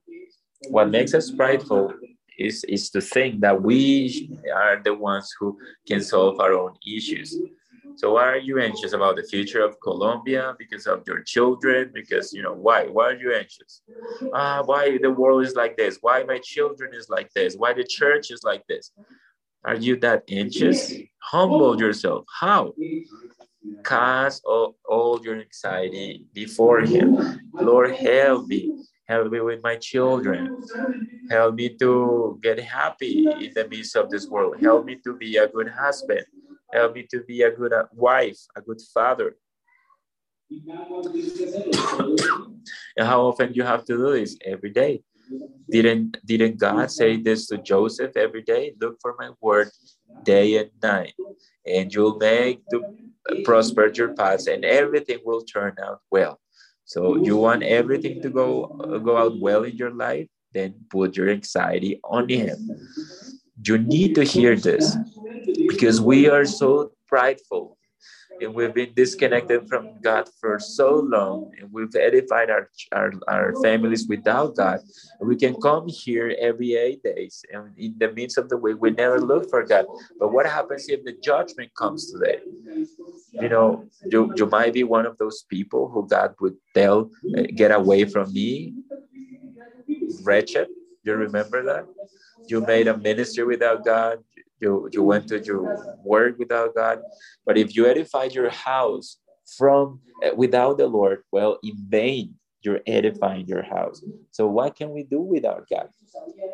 [0.70, 1.94] What makes us prideful
[2.38, 5.58] is, is to think that we are the ones who
[5.88, 7.38] can solve our own issues.
[7.98, 10.56] So why are you anxious about the future of Colombia?
[10.60, 11.92] Because of your children?
[11.94, 12.88] Because you know why?
[12.88, 13.82] Why are you anxious?
[14.34, 16.00] Uh, why the world is like this?
[16.02, 17.56] Why my children is like this?
[17.56, 18.92] Why the church is like this?
[19.66, 20.94] Are you that anxious?
[21.20, 22.26] Humble yourself.
[22.40, 22.74] How?
[23.84, 27.18] Cast all, your anxiety before Him.
[27.54, 28.72] Lord, help me.
[29.08, 30.64] Help me with my children.
[31.30, 34.56] Help me to get happy in the midst of this world.
[34.62, 36.26] Help me to be a good husband.
[36.74, 39.36] Help me to be a good uh, wife, a good father.
[42.98, 44.38] how often you have to do this?
[44.44, 45.04] Every day.
[45.70, 48.74] Didn't didn't God say this to Joseph every day?
[48.80, 49.70] Look for my word
[50.26, 51.14] day and night,
[51.66, 52.84] and you'll make to
[53.44, 56.40] prosper your paths, and everything will turn out well.
[56.86, 61.18] So you want everything to go uh, go out well in your life, then put
[61.18, 62.58] your anxiety on Him.
[63.66, 64.96] You need to hear this
[65.68, 67.78] because we are so prideful
[68.42, 73.54] and we've been disconnected from God for so long, and we've edified our, our, our
[73.62, 74.80] families without God.
[75.20, 78.92] We can come here every eight days, and in the midst of the week, we
[78.92, 79.86] never look for God.
[80.20, 82.40] But what happens if the judgment comes today?
[83.32, 87.44] You know, you, you might be one of those people who God would tell, uh,
[87.56, 88.74] get away from me,
[90.24, 90.68] wretched.
[91.04, 91.86] You remember that?
[92.48, 94.20] You made a ministry without God
[94.60, 97.02] you you went to your work without God.
[97.46, 99.18] But if you edify your house
[99.58, 104.04] from uh, without the Lord, well, in vain you're edifying your house.
[104.32, 105.90] So what can we do without God?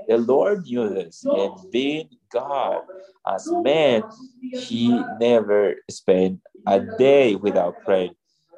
[0.08, 2.82] The Lord knew this, and being God
[3.26, 4.04] as man,
[4.42, 8.16] he never spent a day without praying.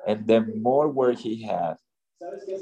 [0.07, 1.75] And the more work he had,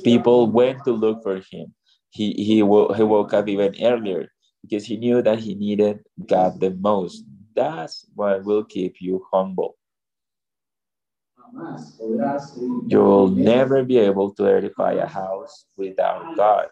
[0.03, 1.73] people went to look for him.
[2.09, 4.27] He he, he woke up even earlier
[4.61, 7.23] because he knew that he needed God the most.
[7.55, 9.77] That's what will keep you humble.
[12.87, 16.67] You'll never be able to edify a house without God.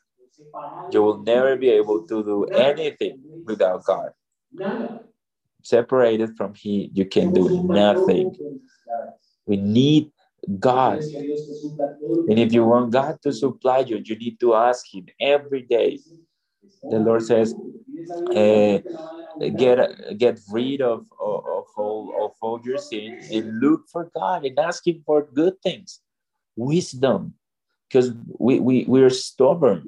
[0.91, 4.11] You will never be able to do anything without God.
[5.63, 8.35] Separated from He, you can do nothing.
[9.45, 10.11] We need
[10.59, 10.99] God.
[11.01, 15.99] And if you want God to supply you, you need to ask Him every day
[16.83, 17.53] the Lord says,
[18.07, 24.11] uh, get get rid of, of, of, all, of all your sin and look for
[24.15, 26.01] God and ask Him for good things,
[26.55, 27.33] wisdom,
[27.87, 29.83] because we, we, we're stubborn.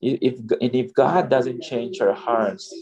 [0.00, 2.72] If, and if God doesn't change our hearts,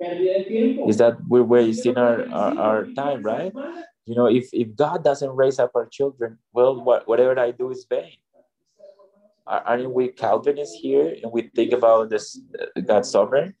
[0.00, 3.52] is that we're wasting our, our, our time, right?
[4.06, 7.70] You know, if, if God doesn't raise up our children, well, what, whatever I do
[7.70, 8.16] is vain
[9.58, 13.54] aren't we Calvinists here and we think about this uh, God sovereign?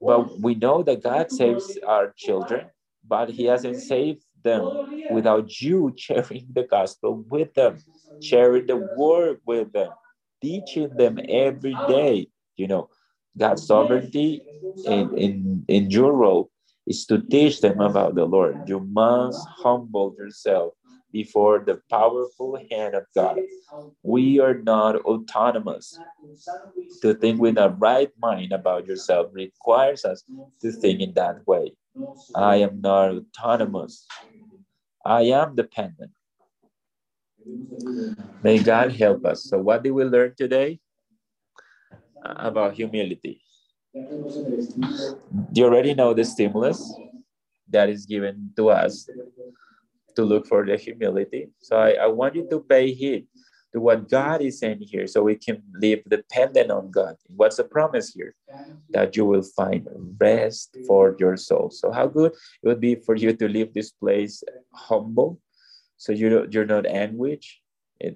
[0.00, 2.66] But we know that God saves our children,
[3.06, 4.64] but He hasn't saved them
[5.10, 7.78] without you sharing the gospel with them,
[8.22, 9.90] sharing the word with them,
[10.42, 12.28] teaching them every day.
[12.56, 12.88] You know,
[13.36, 14.42] God's sovereignty
[14.86, 16.50] in, in, in your role
[16.86, 18.68] is to teach them about the Lord.
[18.68, 20.74] You must humble yourself
[21.12, 23.38] before the powerful hand of God.
[24.02, 25.98] We are not autonomous.
[27.02, 30.24] To think with a right mind about yourself requires us
[30.62, 31.72] to think in that way.
[32.34, 34.06] I am not autonomous.
[35.04, 36.12] I am dependent.
[38.42, 39.44] May God help us.
[39.44, 40.80] So, what did we learn today
[42.22, 43.42] about humility?
[43.92, 46.94] Do you already know the stimulus
[47.68, 49.08] that is given to us
[50.16, 51.48] to look for the humility.
[51.60, 53.26] So, I, I want you to pay heed
[53.72, 57.16] to what God is saying here so we can live dependent on God.
[57.28, 58.34] What's the promise here?
[58.90, 59.86] That you will find
[60.18, 61.70] rest for your soul.
[61.70, 62.32] So, how good
[62.62, 64.42] it would be for you to leave this place
[64.74, 65.40] humble
[66.00, 67.60] so you, you're not anguished,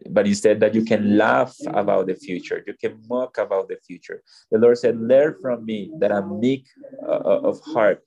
[0.08, 4.22] but instead that you can laugh about the future, you can mock about the future.
[4.50, 6.64] The Lord said, Learn from me that I'm meek
[7.06, 8.02] uh, uh, of heart.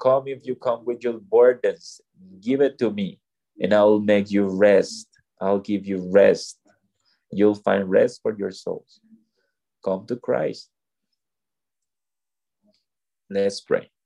[0.00, 2.00] Come if you come with your burdens,
[2.40, 3.20] give it to me,
[3.60, 5.08] and I will make you rest.
[5.40, 6.60] I'll give you rest
[7.32, 9.00] You'll find rest for your souls.
[9.84, 10.68] Come to Christ.
[13.30, 13.90] Let's pray.